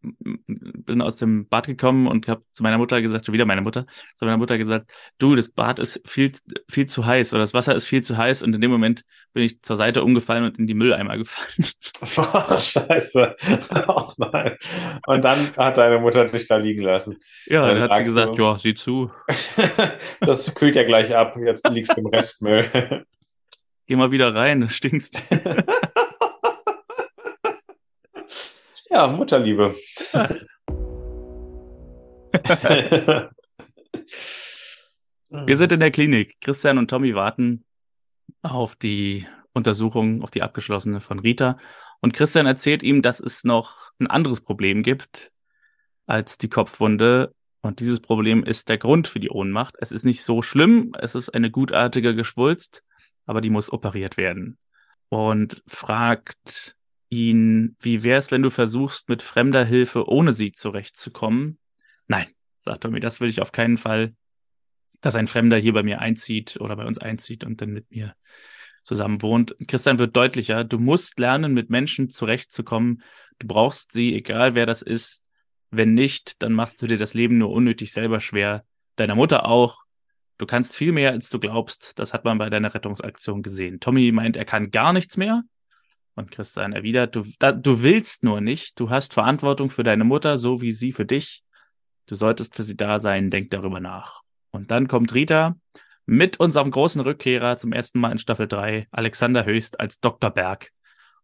[0.50, 3.86] bin aus dem Bad gekommen und habe zu meiner Mutter gesagt, schon wieder meine Mutter,
[4.16, 6.32] zu meiner Mutter gesagt, du, das Bad ist viel,
[6.68, 9.04] viel zu heiß oder das Wasser ist viel zu heiß und in dem Moment
[9.34, 11.48] bin ich zur Seite umgefallen und in die Mülleimer gefallen.
[12.18, 13.36] Oh, scheiße.
[13.88, 14.58] Oh nein.
[15.06, 17.18] Und dann hat deine Mutter dich da liegen lassen.
[17.46, 19.12] Ja, dann, dann hat sie gesagt, ja, sieh zu.
[20.22, 23.06] das kühlt ja gleich ab, jetzt liegst du im Restmüll.
[23.86, 25.22] Geh mal wieder rein, stinkst.
[28.92, 29.76] Ja, Mutterliebe.
[35.30, 36.42] Wir sind in der Klinik.
[36.42, 37.64] Christian und Tommy warten
[38.42, 41.58] auf die Untersuchung, auf die abgeschlossene von Rita.
[42.02, 45.32] Und Christian erzählt ihm, dass es noch ein anderes Problem gibt
[46.06, 47.34] als die Kopfwunde.
[47.62, 49.76] Und dieses Problem ist der Grund für die Ohnmacht.
[49.80, 52.84] Es ist nicht so schlimm, es ist eine gutartige Geschwulst,
[53.26, 54.58] aber die muss operiert werden.
[55.08, 56.76] Und fragt
[57.12, 61.60] ihn, wie wäre es, wenn du versuchst, mit fremder Hilfe ohne sie zurechtzukommen?
[62.08, 64.16] Nein, sagt mir, das will ich auf keinen Fall,
[65.02, 68.16] dass ein Fremder hier bei mir einzieht oder bei uns einzieht und dann mit mir
[68.82, 69.56] zusammen wohnt.
[69.68, 73.04] Christian wird deutlicher, du musst lernen, mit Menschen zurechtzukommen.
[73.40, 75.24] Du brauchst sie, egal wer das ist.
[75.70, 78.66] Wenn nicht, dann machst du dir das Leben nur unnötig selber schwer.
[78.96, 79.84] Deiner Mutter auch.
[80.38, 82.00] Du kannst viel mehr, als du glaubst.
[82.00, 83.80] Das hat man bei deiner Rettungsaktion gesehen.
[83.80, 85.44] Tommy meint, er kann gar nichts mehr.
[86.22, 90.38] Und Christian erwidert, du, da, du willst nur nicht, du hast Verantwortung für deine Mutter,
[90.38, 91.44] so wie sie für dich.
[92.06, 94.22] Du solltest für sie da sein, denk darüber nach.
[94.52, 95.58] Und dann kommt Rita
[96.06, 100.30] mit unserem großen Rückkehrer zum ersten Mal in Staffel 3, Alexander Höchst als Dr.
[100.30, 100.72] Berg.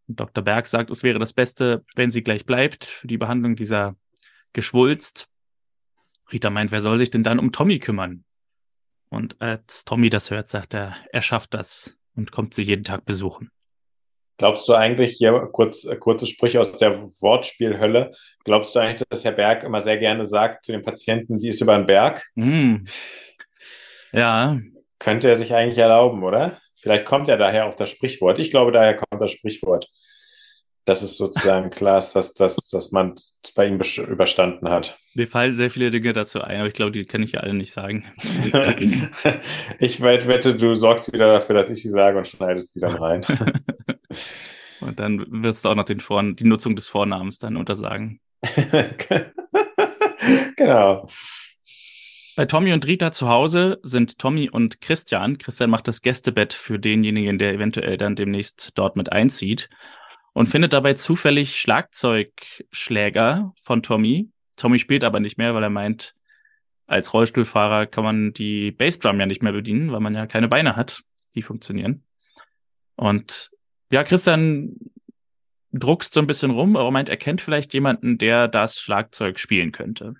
[0.07, 0.43] Und Dr.
[0.43, 3.95] Berg sagt, es wäre das Beste, wenn sie gleich bleibt für die Behandlung dieser
[4.53, 5.29] Geschwulst.
[6.31, 8.23] Rita meint, wer soll sich denn dann um Tommy kümmern?
[9.09, 13.05] Und als Tommy das hört, sagt er, er schafft das und kommt sie jeden Tag
[13.05, 13.51] besuchen.
[14.37, 18.11] Glaubst du eigentlich, hier kurz, äh, kurze Sprüche aus der Wortspielhölle,
[18.43, 21.61] glaubst du eigentlich, dass Herr Berg immer sehr gerne sagt zu den Patienten, sie ist
[21.61, 22.23] über den Berg?
[22.35, 22.85] Mm.
[24.11, 24.59] Ja.
[24.99, 26.59] Könnte er sich eigentlich erlauben, oder?
[26.75, 28.39] Vielleicht kommt ja daher auch das Sprichwort.
[28.39, 29.87] Ich glaube, daher kommt das Sprichwort
[30.87, 33.77] dass es sozusagen klar ist, dass, dass, dass man es bei ihm
[34.07, 34.97] überstanden hat.
[35.15, 37.53] Mir fallen sehr viele Dinge dazu ein, aber ich glaube, die kann ich ja alle
[37.53, 38.05] nicht sagen.
[39.79, 43.25] ich wette, du sorgst wieder dafür, dass ich sie sage und schneidest die dann rein.
[44.81, 48.19] und dann wirst du auch noch den Vor die Nutzung des Vornamens dann untersagen.
[50.55, 51.07] genau.
[52.35, 55.39] Bei Tommy und Rita zu Hause sind Tommy und Christian.
[55.39, 59.69] Christian macht das Gästebett für denjenigen, der eventuell dann demnächst dort mit einzieht
[60.33, 64.29] und findet dabei zufällig Schlagzeugschläger von Tommy.
[64.55, 66.13] Tommy spielt aber nicht mehr, weil er meint,
[66.85, 70.75] als Rollstuhlfahrer kann man die Bassdrum ja nicht mehr bedienen, weil man ja keine Beine
[70.75, 71.01] hat,
[71.33, 72.03] die funktionieren.
[72.95, 73.49] Und
[73.91, 74.75] ja, Christian
[75.73, 79.71] druckst so ein bisschen rum, aber meint, er kennt vielleicht jemanden, der das Schlagzeug spielen
[79.71, 80.15] könnte.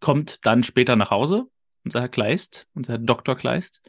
[0.00, 1.46] Kommt dann später nach Hause,
[1.84, 3.36] unser Herr Kleist, unser Herr Dr.
[3.36, 3.80] Kleist,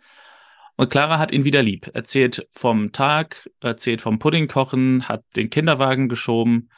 [0.78, 1.89] und Clara hat ihn wieder lieb.
[1.93, 6.69] Erzählt vom Tag, erzählt vom Puddingkochen, hat den Kinderwagen geschoben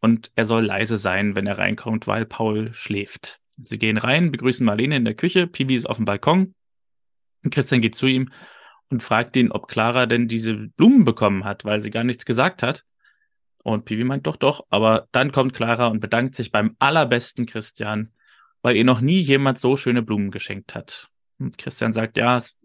[0.00, 3.40] und er soll leise sein, wenn er reinkommt, weil Paul schläft.
[3.56, 6.54] Sie gehen rein, begrüßen Marlene in der Küche, Pibi ist auf dem Balkon.
[7.42, 8.30] Und Christian geht zu ihm
[8.90, 12.62] und fragt ihn, ob Clara denn diese Blumen bekommen hat, weil sie gar nichts gesagt
[12.62, 12.84] hat.
[13.62, 14.66] Und Pibi meint doch, doch.
[14.70, 18.12] Aber dann kommt Clara und bedankt sich beim allerbesten Christian,
[18.62, 21.08] weil ihr noch nie jemand so schöne Blumen geschenkt hat.
[21.38, 22.56] Und Christian sagt, ja, es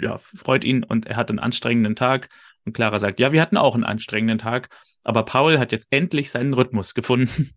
[0.00, 2.30] ja, freut ihn und er hat einen anstrengenden Tag.
[2.64, 4.70] Und Clara sagt, ja, wir hatten auch einen anstrengenden Tag,
[5.04, 7.50] aber Paul hat jetzt endlich seinen Rhythmus gefunden.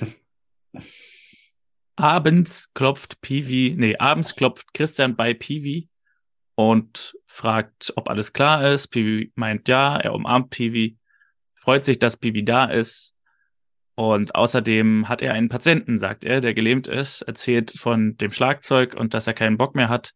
[1.96, 5.88] abends klopft Piwi, nee, abends klopft Christian bei Piwi
[6.54, 8.88] und fragt, ob alles klar ist.
[8.88, 10.98] Piwi meint ja, er umarmt Piwi,
[11.56, 13.14] freut sich, dass Piwi da ist.
[13.96, 18.94] Und außerdem hat er einen Patienten, sagt er, der gelähmt ist, erzählt von dem Schlagzeug
[18.94, 20.14] und dass er keinen Bock mehr hat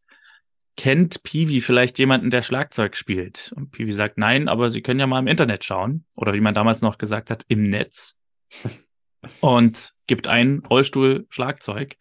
[0.79, 3.53] kennt Piwi vielleicht jemanden, der Schlagzeug spielt?
[3.55, 6.07] Und Piwi sagt, nein, aber Sie können ja mal im Internet schauen.
[6.17, 8.17] Oder wie man damals noch gesagt hat, im Netz.
[9.41, 11.97] und gibt ein Rollstuhl Schlagzeug.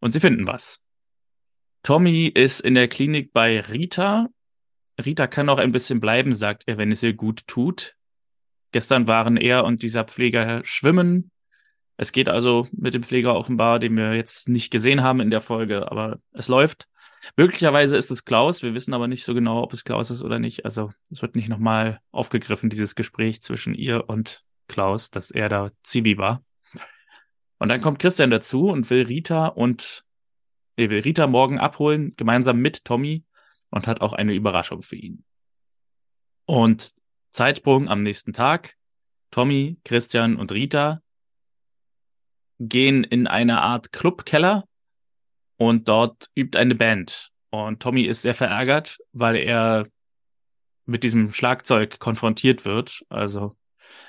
[0.00, 0.80] Und sie finden was.
[1.82, 4.28] Tommy ist in der Klinik bei Rita.
[5.02, 7.94] Rita kann auch ein bisschen bleiben, sagt er, wenn es ihr gut tut.
[8.72, 11.30] Gestern waren er und dieser Pfleger schwimmen.
[11.96, 15.40] Es geht also mit dem Pfleger offenbar, den wir jetzt nicht gesehen haben in der
[15.40, 16.88] Folge, aber es läuft.
[17.36, 20.38] Möglicherweise ist es Klaus, wir wissen aber nicht so genau, ob es Klaus ist oder
[20.38, 20.64] nicht.
[20.64, 25.70] Also es wird nicht nochmal aufgegriffen, dieses Gespräch zwischen ihr und Klaus, dass er da
[25.82, 26.42] Zibi war.
[27.58, 30.04] Und dann kommt Christian dazu und will Rita und
[30.78, 33.24] er will Rita morgen abholen, gemeinsam mit Tommy
[33.70, 35.24] und hat auch eine Überraschung für ihn.
[36.46, 36.94] Und
[37.30, 38.76] Zeitsprung am nächsten Tag.
[39.30, 41.02] Tommy, Christian und Rita
[42.60, 44.64] gehen in eine Art Clubkeller
[45.56, 47.32] und dort übt eine Band.
[47.50, 49.86] Und Tommy ist sehr verärgert, weil er
[50.86, 53.04] mit diesem Schlagzeug konfrontiert wird.
[53.08, 53.56] Also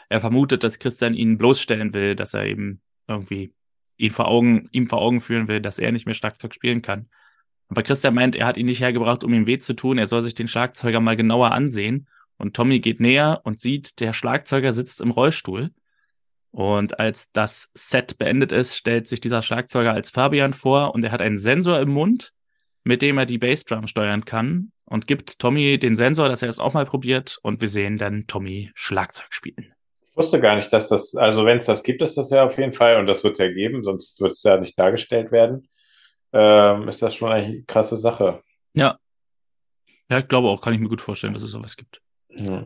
[0.07, 3.53] er vermutet, dass Christian ihn bloßstellen will, dass er eben irgendwie
[3.99, 7.09] ihn vor Augen, ihm vor Augen führen will, dass er nicht mehr Schlagzeug spielen kann.
[7.67, 9.99] Aber Christian meint, er hat ihn nicht hergebracht, um ihm weh zu tun.
[9.99, 12.07] Er soll sich den Schlagzeuger mal genauer ansehen.
[12.37, 15.69] Und Tommy geht näher und sieht, der Schlagzeuger sitzt im Rollstuhl.
[16.51, 21.11] Und als das Set beendet ist, stellt sich dieser Schlagzeuger als Fabian vor und er
[21.11, 22.33] hat einen Sensor im Mund,
[22.83, 26.57] mit dem er die Bassdrum steuern kann und gibt Tommy den Sensor, dass er es
[26.57, 29.73] auch mal probiert und wir sehen dann Tommy Schlagzeug spielen.
[30.19, 32.57] Ich wusste gar nicht, dass das, also wenn es das gibt, ist das ja auf
[32.57, 35.69] jeden Fall und das wird es ja geben, sonst wird es ja nicht dargestellt werden.
[36.33, 38.43] Ähm, ist das schon eigentlich eine krasse Sache.
[38.73, 38.99] Ja.
[40.09, 42.01] Ja, ich glaube auch, kann ich mir gut vorstellen, dass es sowas gibt.
[42.31, 42.65] Ja.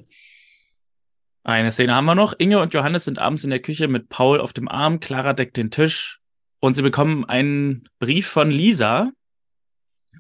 [1.43, 2.33] Eine Szene haben wir noch.
[2.39, 4.99] Inge und Johannes sind abends in der Küche mit Paul auf dem Arm.
[4.99, 6.21] Clara deckt den Tisch
[6.59, 9.11] und sie bekommen einen Brief von Lisa,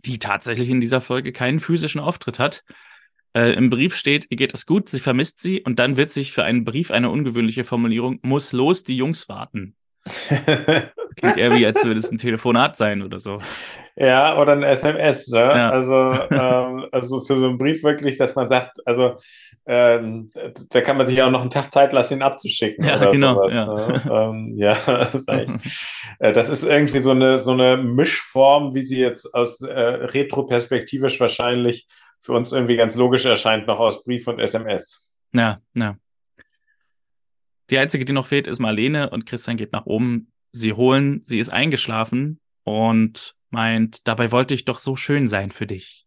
[0.05, 2.63] die tatsächlich in dieser Folge keinen physischen Auftritt hat.
[3.35, 6.31] Äh, Im Brief steht, ihr geht es gut, sie vermisst sie und dann wird sich
[6.31, 9.75] für einen Brief eine ungewöhnliche Formulierung, muss los, die Jungs warten.
[11.15, 13.39] Klingt eher wie, als würde es ein Telefonat sein oder so.
[13.95, 15.29] Ja, oder ein SMS.
[15.29, 15.39] Ne?
[15.39, 15.69] Ja.
[15.69, 19.17] Also, ähm, also für so einen Brief wirklich, dass man sagt, also
[19.65, 20.31] ähm,
[20.69, 22.85] da kann man sich auch noch einen Tag Zeit lassen, ihn abzuschicken.
[22.85, 23.35] Ja, genau.
[23.35, 23.65] Sowas, ja.
[23.65, 24.01] Ne?
[24.11, 28.99] ähm, ja, das ist, äh, das ist irgendwie so eine, so eine Mischform, wie sie
[28.99, 31.87] jetzt aus äh, retroperspektivisch wahrscheinlich
[32.23, 35.19] für uns irgendwie ganz logisch erscheint, noch aus Brief und SMS.
[35.33, 35.97] Ja, ja.
[37.69, 40.31] Die einzige, die noch fehlt, ist Marlene und Christian geht nach oben.
[40.51, 45.67] Sie holen, sie ist eingeschlafen und meint, dabei wollte ich doch so schön sein für
[45.67, 46.05] dich.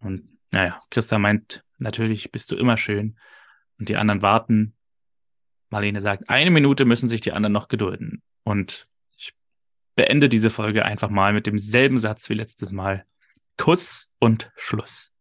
[0.00, 3.18] Und naja, Christian meint, natürlich bist du immer schön.
[3.78, 4.74] Und die anderen warten.
[5.70, 8.22] Marlene sagt, eine Minute müssen sich die anderen noch gedulden.
[8.42, 9.32] Und ich
[9.94, 13.06] beende diese Folge einfach mal mit demselben Satz wie letztes Mal.
[13.56, 15.11] Kuss und Schluss.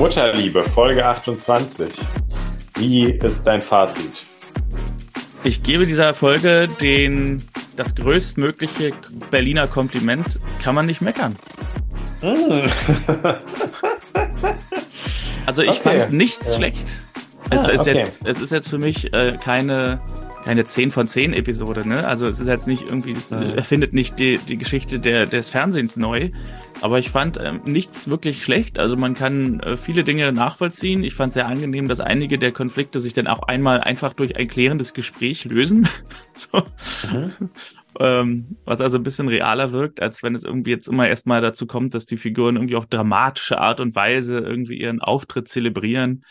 [0.00, 1.90] Mutterliebe, Folge 28.
[2.76, 4.24] Wie ist dein Fazit?
[5.44, 7.42] Ich gebe dieser Folge den,
[7.80, 8.92] das größtmögliche
[9.30, 10.38] Berliner Kompliment.
[10.62, 11.34] Kann man nicht meckern.
[12.20, 12.66] Mm.
[15.46, 16.00] also ich okay.
[16.00, 16.56] fand nichts ja.
[16.56, 16.98] schlecht.
[17.48, 17.94] Es, ah, ist okay.
[17.94, 19.98] jetzt, es ist jetzt für mich äh, keine
[20.44, 22.06] keine 10 von 10 Episode, ne?
[22.06, 25.98] Also es ist jetzt nicht irgendwie, es erfindet nicht die, die Geschichte der, des Fernsehens
[25.98, 26.30] neu.
[26.82, 28.78] Aber ich fand ähm, nichts wirklich schlecht.
[28.78, 31.04] Also man kann äh, viele Dinge nachvollziehen.
[31.04, 34.48] Ich fand sehr angenehm, dass einige der Konflikte sich dann auch einmal einfach durch ein
[34.48, 35.88] klärendes Gespräch lösen.
[36.34, 36.62] so.
[37.12, 37.50] Mhm.
[37.98, 41.66] ähm, was also ein bisschen realer wirkt, als wenn es irgendwie jetzt immer erstmal dazu
[41.66, 46.24] kommt, dass die Figuren irgendwie auf dramatische Art und Weise irgendwie ihren Auftritt zelebrieren.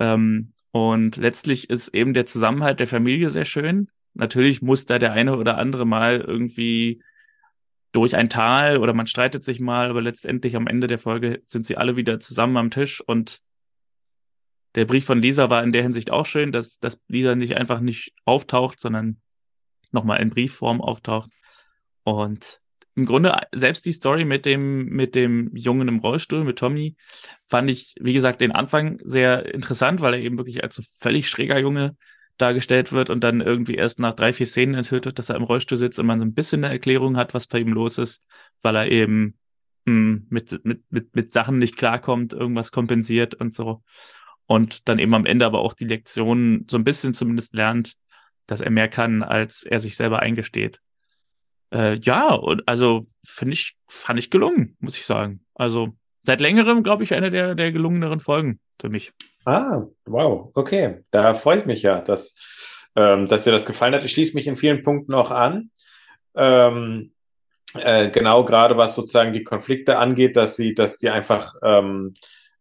[0.00, 3.88] Ähm, und letztlich ist eben der Zusammenhalt der Familie sehr schön.
[4.14, 7.00] Natürlich muss da der eine oder andere mal irgendwie
[7.92, 11.64] durch ein Tal oder man streitet sich mal, aber letztendlich am Ende der Folge sind
[11.64, 13.40] sie alle wieder zusammen am Tisch und
[14.74, 17.80] der Brief von Lisa war in der Hinsicht auch schön, dass, dass Lisa nicht einfach
[17.80, 19.20] nicht auftaucht, sondern
[19.90, 21.30] nochmal in Briefform auftaucht.
[22.04, 22.60] Und
[22.94, 26.96] im Grunde selbst die Story mit dem, mit dem Jungen im Rollstuhl, mit Tommy,
[27.46, 31.28] fand ich, wie gesagt, den Anfang sehr interessant, weil er eben wirklich als so völlig
[31.28, 31.96] schräger Junge
[32.38, 35.42] dargestellt wird und dann irgendwie erst nach drei, vier Szenen enthüllt wird, dass er im
[35.42, 38.24] Rollstuhl sitzt und man so ein bisschen eine Erklärung hat, was bei ihm los ist,
[38.62, 39.38] weil er eben
[39.84, 43.82] mh, hm, mit, mit, mit, mit Sachen nicht klarkommt, irgendwas kompensiert und so.
[44.46, 47.94] Und dann eben am Ende aber auch die Lektion so ein bisschen zumindest lernt,
[48.46, 50.80] dass er mehr kann, als er sich selber eingesteht.
[51.70, 55.44] Äh, ja, und also finde ich, fand ich gelungen, muss ich sagen.
[55.54, 59.12] Also seit längerem, glaube ich, eine der, der gelungeneren Folgen für mich.
[59.48, 60.98] Ah, wow, okay.
[61.10, 62.34] Da freue ich mich ja, dass,
[62.94, 64.04] ähm, dass dir das gefallen hat.
[64.04, 65.70] Ich schließe mich in vielen Punkten auch an.
[66.36, 67.12] Ähm,
[67.72, 72.12] äh, genau gerade was sozusagen die Konflikte angeht, dass sie, dass die einfach ähm,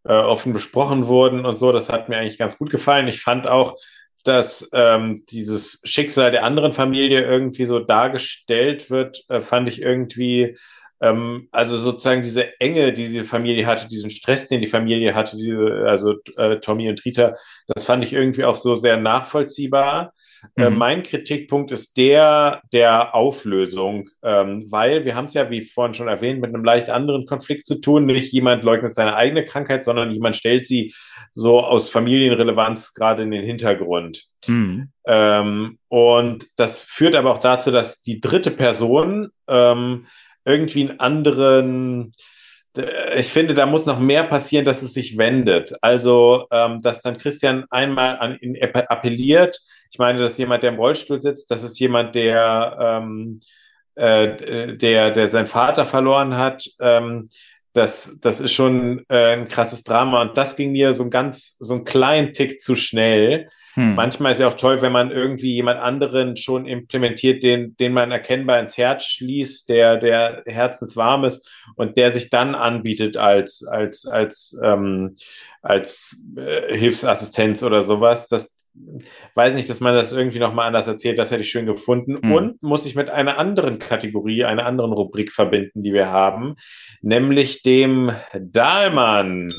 [0.05, 1.73] äh, offen besprochen wurden und so.
[1.73, 3.09] Das hat mir eigentlich ganz gut gefallen.
[3.09, 3.75] Ich fand auch,
[4.23, 10.57] dass ähm, dieses Schicksal der anderen Familie irgendwie so dargestellt wird, äh, fand ich irgendwie,
[11.01, 15.37] ähm, also sozusagen diese Enge, die diese Familie hatte, diesen Stress, den die Familie hatte,
[15.37, 17.35] diese, also äh, Tommy und Rita,
[17.67, 20.13] das fand ich irgendwie auch so sehr nachvollziehbar.
[20.55, 20.75] Äh, mhm.
[20.75, 25.93] Äh, mein Kritikpunkt ist der der Auflösung, ähm, weil wir haben es ja, wie vorhin
[25.93, 28.05] schon erwähnt, mit einem leicht anderen Konflikt zu tun.
[28.05, 30.93] Nicht jemand leugnet seine eigene Krankheit, sondern jemand stellt sie
[31.31, 34.25] so aus Familienrelevanz gerade in den Hintergrund.
[34.47, 34.89] Mhm.
[35.05, 40.07] Ähm, und das führt aber auch dazu, dass die dritte Person ähm,
[40.47, 42.13] irgendwie einen anderen
[43.15, 45.73] ich finde, da muss noch mehr passieren, dass es sich wendet.
[45.81, 49.59] Also, ähm, dass dann Christian einmal an ihn appelliert,
[49.91, 53.39] ich meine, das ist jemand, der im Rollstuhl sitzt, das ist jemand, der, ähm,
[53.95, 56.69] äh, der, der seinen Vater verloren hat.
[56.79, 57.29] Ähm,
[57.77, 60.23] das, das ist schon äh, ein krasses Drama.
[60.23, 63.49] Und das ging mir so ein ganz, so ein kleinen Tick zu schnell.
[63.75, 63.93] Hm.
[63.93, 68.11] Manchmal ist ja auch toll, wenn man irgendwie jemand anderen schon implementiert, den, den man
[68.11, 74.07] erkennbar ins Herz schließt, der, der herzenswarm ist und der sich dann anbietet als, als,
[74.07, 75.15] als, ähm,
[75.61, 78.27] als äh, Hilfsassistenz oder sowas.
[78.27, 78.56] Das,
[79.35, 82.19] weiß nicht, dass man das irgendwie nochmal anders erzählt, das hätte ich schön gefunden.
[82.21, 82.31] Mhm.
[82.31, 86.55] Und muss ich mit einer anderen Kategorie, einer anderen Rubrik verbinden, die wir haben,
[87.01, 89.49] nämlich dem Dahlmann.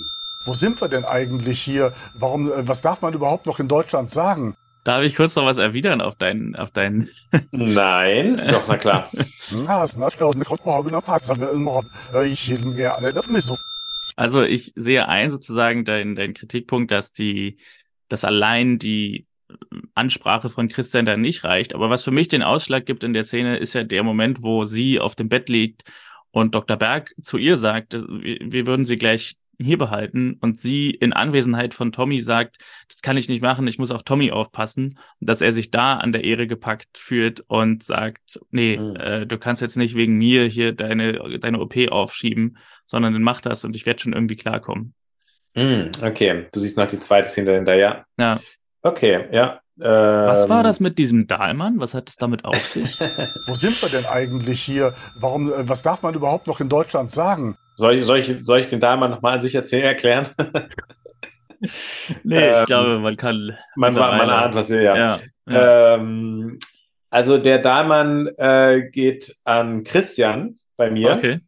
[0.47, 1.93] Wo sind wir denn eigentlich hier?
[2.15, 4.55] Warum, äh, was darf man überhaupt noch in Deutschland sagen?
[4.85, 7.11] Darf ich kurz noch was erwidern auf deinen, auf deinen?
[7.51, 9.11] Nein, doch, na klar.
[14.17, 17.59] Also ich sehe ein sozusagen deinen dein Kritikpunkt, dass die,
[18.09, 19.27] dass allein die
[19.95, 21.75] Ansprache von Christian da nicht reicht.
[21.75, 24.65] Aber was für mich den Ausschlag gibt in der Szene, ist ja der Moment, wo
[24.65, 25.85] sie auf dem Bett liegt
[26.31, 26.77] und Dr.
[26.77, 31.91] Berg zu ihr sagt, wir würden sie gleich hier behalten und sie in Anwesenheit von
[31.91, 35.73] Tommy sagt, das kann ich nicht machen, ich muss auf Tommy aufpassen, dass er sich
[35.73, 38.97] da an der Ehre gepackt fühlt und sagt, nee, mhm.
[38.97, 42.57] äh, du kannst jetzt nicht wegen mir hier deine, deine OP aufschieben,
[42.87, 44.95] sondern dann mach das und ich werde schon irgendwie klarkommen.
[45.55, 48.05] Mhm, okay, du siehst noch die zweite Szene dahinter, ja.
[48.19, 48.41] Ja.
[48.83, 49.61] Okay, ja.
[49.81, 51.79] Was war ähm, das mit diesem Dahlmann?
[51.79, 52.99] Was hat es damit auf sich?
[53.47, 54.95] Wo sind wir denn eigentlich hier?
[55.21, 57.57] Warum, äh, was darf man überhaupt noch in Deutschland sagen?
[57.77, 60.27] Soll ich, soll ich, soll ich den Dahlmann nochmal an sich erzählen, erklären?
[62.25, 63.57] nee, ähm, ich glaube, man kann.
[63.77, 64.97] Man, man ahnt, was wir, ja.
[64.97, 65.95] ja, ja.
[65.95, 66.59] Ähm,
[67.11, 71.13] also der Dahlmann äh, geht an Christian bei mir.
[71.13, 71.41] Okay.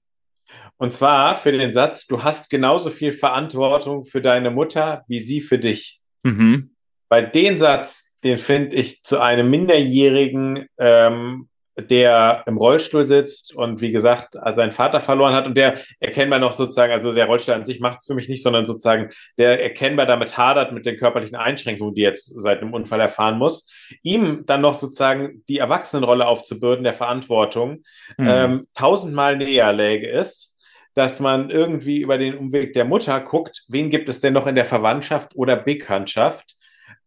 [0.80, 5.42] Und zwar für den Satz, du hast genauso viel Verantwortung für deine Mutter wie sie
[5.42, 6.00] für dich.
[6.22, 6.70] Mhm.
[7.08, 13.80] Bei den Satz den finde ich zu einem Minderjährigen, ähm, der im Rollstuhl sitzt und
[13.80, 17.64] wie gesagt seinen Vater verloren hat und der erkennbar noch sozusagen, also der Rollstuhl an
[17.64, 21.36] sich macht es für mich nicht, sondern sozusagen der erkennbar damit hadert mit den körperlichen
[21.36, 23.66] Einschränkungen, die er jetzt seit einem Unfall erfahren muss,
[24.02, 27.82] ihm dann noch sozusagen die Erwachsenenrolle aufzubürden, der Verantwortung,
[28.18, 28.28] mhm.
[28.28, 30.59] ähm, tausendmal näher läge ist
[30.94, 34.54] dass man irgendwie über den Umweg der Mutter guckt, wen gibt es denn noch in
[34.54, 36.56] der Verwandtschaft oder Bekanntschaft,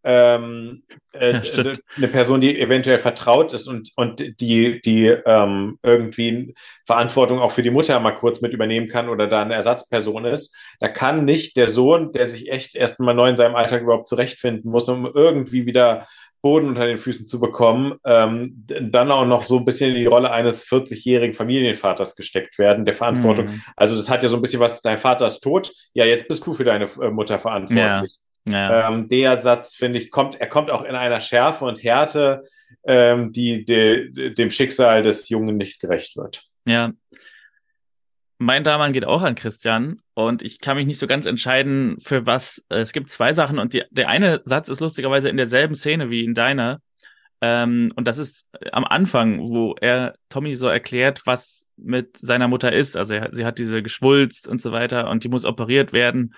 [0.06, 6.54] ähm, äh, ja, eine Person, die eventuell vertraut ist und, und die, die ähm, irgendwie
[6.86, 10.56] Verantwortung auch für die Mutter mal kurz mit übernehmen kann oder da eine Ersatzperson ist,
[10.80, 14.08] da kann nicht der Sohn, der sich echt erst mal neu in seinem Alltag überhaupt
[14.08, 16.08] zurechtfinden muss, um irgendwie wieder
[16.44, 20.06] Boden unter den Füßen zu bekommen, ähm, dann auch noch so ein bisschen in die
[20.06, 23.46] Rolle eines 40-jährigen Familienvaters gesteckt werden, der Verantwortung.
[23.46, 23.62] Mhm.
[23.78, 26.46] Also das hat ja so ein bisschen was, dein Vater ist tot, ja, jetzt bist
[26.46, 28.18] du für deine äh, Mutter verantwortlich.
[28.46, 28.52] Ja.
[28.52, 28.90] Ja.
[28.90, 32.44] Ähm, der Satz, finde ich, kommt, er kommt auch in einer Schärfe und Härte,
[32.86, 36.44] ähm, die de, dem Schicksal des Jungen nicht gerecht wird.
[36.66, 36.92] Ja.
[38.44, 42.26] Mein Daman geht auch an Christian und ich kann mich nicht so ganz entscheiden, für
[42.26, 42.66] was.
[42.68, 46.26] Es gibt zwei Sachen und die, der eine Satz ist lustigerweise in derselben Szene wie
[46.26, 46.82] in deiner.
[47.40, 52.74] Ähm, und das ist am Anfang, wo er Tommy so erklärt, was mit seiner Mutter
[52.74, 52.98] ist.
[52.98, 56.36] Also er, sie hat diese Geschwulst und so weiter und die muss operiert werden.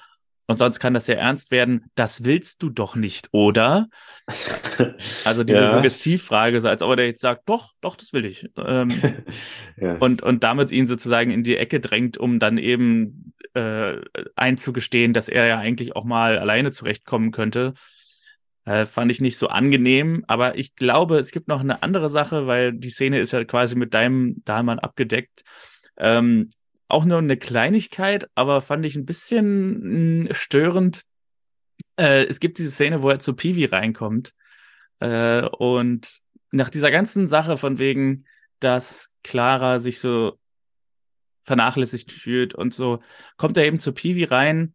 [0.47, 1.85] Und sonst kann das sehr ernst werden.
[1.95, 3.87] Das willst du doch nicht, oder?
[5.23, 5.71] Also diese ja.
[5.71, 8.49] Suggestivfrage, so als ob er jetzt sagt, doch, doch, das will ich.
[8.57, 8.91] Ähm,
[9.77, 9.95] ja.
[9.95, 14.01] und, und damit ihn sozusagen in die Ecke drängt, um dann eben äh,
[14.35, 17.73] einzugestehen, dass er ja eigentlich auch mal alleine zurechtkommen könnte.
[18.65, 22.47] Äh, fand ich nicht so angenehm, aber ich glaube, es gibt noch eine andere Sache,
[22.47, 25.43] weil die Szene ist ja quasi mit deinem Dahlmann abgedeckt.
[25.97, 26.49] Ähm,
[26.87, 31.03] auch nur eine Kleinigkeit, aber fand ich ein bisschen mh, hm, störend.
[31.97, 34.33] Äh, es gibt diese Szene, wo er zu Piwi reinkommt
[34.99, 36.19] äh, und
[36.51, 38.25] nach dieser ganzen Sache von wegen,
[38.59, 40.37] dass Clara sich so
[41.43, 43.01] vernachlässigt fühlt und so,
[43.37, 44.73] kommt er eben zu Piwi rein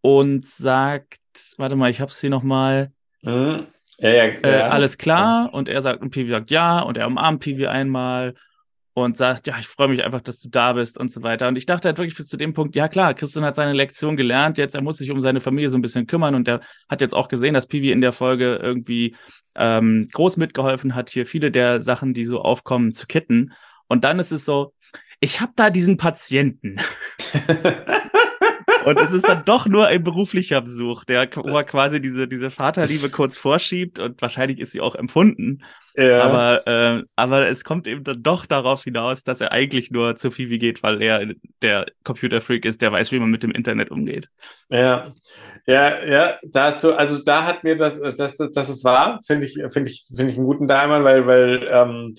[0.00, 1.20] und sagt,
[1.56, 2.92] warte mal, ich hab's hier nochmal.
[3.22, 3.66] Mhm.
[3.98, 4.40] Ja, ja, ja.
[4.42, 5.52] Äh, alles klar?
[5.52, 8.34] Und er sagt, und Piwi sagt ja, und er umarmt Piwi einmal
[9.04, 11.48] und sagt, ja, ich freue mich einfach, dass du da bist und so weiter.
[11.48, 14.16] Und ich dachte halt wirklich bis zu dem Punkt, ja klar, Christian hat seine Lektion
[14.16, 17.00] gelernt, jetzt er muss sich um seine Familie so ein bisschen kümmern und der hat
[17.00, 19.16] jetzt auch gesehen, dass Pivi in der Folge irgendwie
[19.54, 23.52] ähm, groß mitgeholfen hat, hier viele der Sachen, die so aufkommen, zu kitten.
[23.88, 24.72] Und dann ist es so,
[25.20, 26.76] ich habe da diesen Patienten.
[28.84, 32.50] Und es ist dann doch nur ein beruflicher Besuch, der wo er quasi diese, diese
[32.50, 35.62] Vaterliebe kurz vorschiebt und wahrscheinlich ist sie auch empfunden.
[35.96, 36.22] Ja.
[36.22, 40.30] Aber, äh, aber es kommt eben dann doch darauf hinaus, dass er eigentlich nur zu
[40.30, 41.26] Fivi geht, weil er
[41.60, 44.28] der Computerfreak ist, der weiß, wie man mit dem Internet umgeht.
[44.70, 45.10] Ja,
[45.66, 49.20] ja, ja, da hast du, also da hat mir das, das, das, das ist wahr,
[49.26, 52.14] finde ich, finde ich, finde ich einen guten Diamond, weil, weil ähm,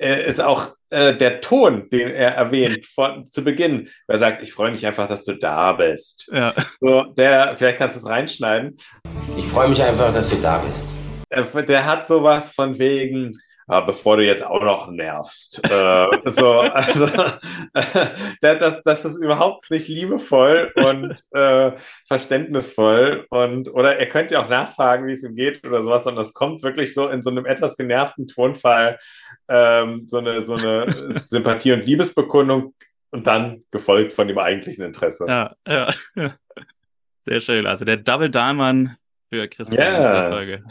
[0.00, 3.88] äh, ist auch äh, der Ton, den er erwähnt von, zu Beginn.
[4.08, 6.30] Er sagt, ich freue mich einfach, dass du da bist.
[6.32, 6.54] Ja.
[6.80, 8.76] So, der, vielleicht kannst du es reinschneiden.
[9.36, 10.94] Ich freue mich einfach, dass du da bist.
[11.28, 13.32] Äh, der hat sowas von wegen,
[13.78, 15.62] bevor du jetzt auch noch nervst.
[15.64, 17.06] äh, so, also,
[18.40, 21.72] das, das ist überhaupt nicht liebevoll und äh,
[22.06, 23.26] verständnisvoll.
[23.30, 26.06] Und, oder er könnte ja auch nachfragen, wie es ihm geht oder sowas.
[26.06, 28.98] Und das kommt wirklich so in so einem etwas genervten Tonfall,
[29.48, 32.74] ähm, so eine, so eine Sympathie- und Liebesbekundung
[33.10, 35.26] und dann gefolgt von dem eigentlichen Interesse.
[35.28, 35.90] Ja, ja.
[37.20, 37.66] Sehr schön.
[37.66, 38.96] Also der Double Diamond
[39.28, 39.96] für Christian yeah.
[39.96, 40.64] in dieser Folge.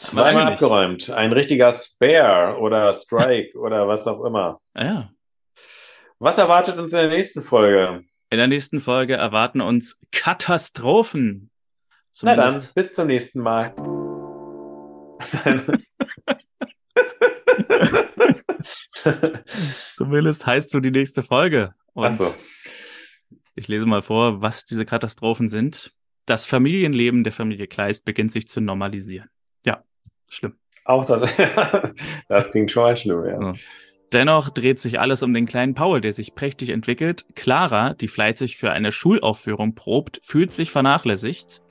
[0.00, 1.10] Zweimal abgeräumt.
[1.10, 4.60] Ein richtiger Spare oder Strike oder was auch immer.
[4.72, 5.10] Ah, ja.
[6.18, 8.02] Was erwartet uns in der nächsten Folge?
[8.30, 11.50] In der nächsten Folge erwarten uns Katastrophen.
[12.14, 12.54] Zumindest.
[12.54, 13.74] Na dann, bis zum nächsten Mal.
[19.96, 21.74] Zumindest heißt so die nächste Folge.
[21.92, 22.34] Und so.
[23.54, 25.92] Ich lese mal vor, was diese Katastrophen sind.
[26.24, 29.28] Das Familienleben der Familie Kleist beginnt sich zu normalisieren.
[30.30, 30.54] Ja, schlimm.
[30.84, 31.36] Auch das,
[32.28, 33.38] das klingt schon mal schlimm, ja.
[33.40, 33.58] So.
[34.12, 37.26] Dennoch dreht sich alles um den kleinen Paul, der sich prächtig entwickelt.
[37.36, 41.62] Clara, die fleißig für eine Schulaufführung probt, fühlt sich vernachlässigt.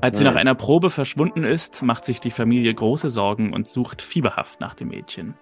[0.00, 4.00] Als sie nach einer Probe verschwunden ist, macht sich die Familie große Sorgen und sucht
[4.00, 5.34] fieberhaft nach dem Mädchen.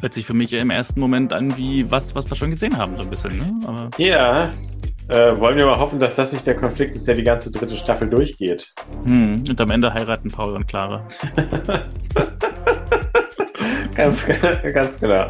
[0.00, 2.96] Hört sich für mich im ersten Moment an wie was, was wir schon gesehen haben,
[2.96, 3.66] so ein bisschen, ne?
[3.66, 4.50] Aber ja,
[5.08, 7.76] äh, wollen wir mal hoffen, dass das nicht der Konflikt ist, der die ganze dritte
[7.76, 8.72] Staffel durchgeht.
[9.04, 11.06] Hm, und am Ende heiraten Paul und Clara.
[13.94, 14.26] ganz,
[14.72, 15.26] ganz genau.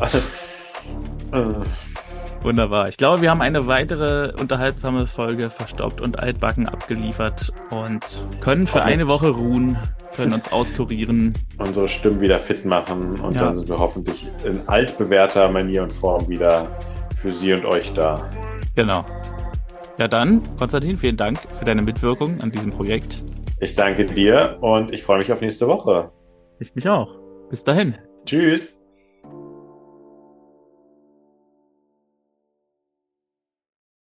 [2.42, 2.88] Wunderbar.
[2.88, 8.00] Ich glaube, wir haben eine weitere unterhaltsame Folge verstaubt und altbacken abgeliefert und
[8.40, 9.78] können für eine Woche ruhen,
[10.14, 11.34] können uns auskurieren.
[11.58, 13.44] Unsere Stimmen wieder fit machen und ja.
[13.44, 16.68] dann sind wir hoffentlich in altbewährter Manier und Form wieder
[17.20, 18.30] für Sie und euch da.
[18.74, 19.04] Genau.
[19.98, 23.22] Ja, dann, Konstantin, vielen Dank für deine Mitwirkung an diesem Projekt.
[23.60, 26.10] Ich danke dir und ich freue mich auf nächste Woche.
[26.58, 27.18] Ich mich auch.
[27.50, 27.94] Bis dahin.
[28.24, 28.81] Tschüss.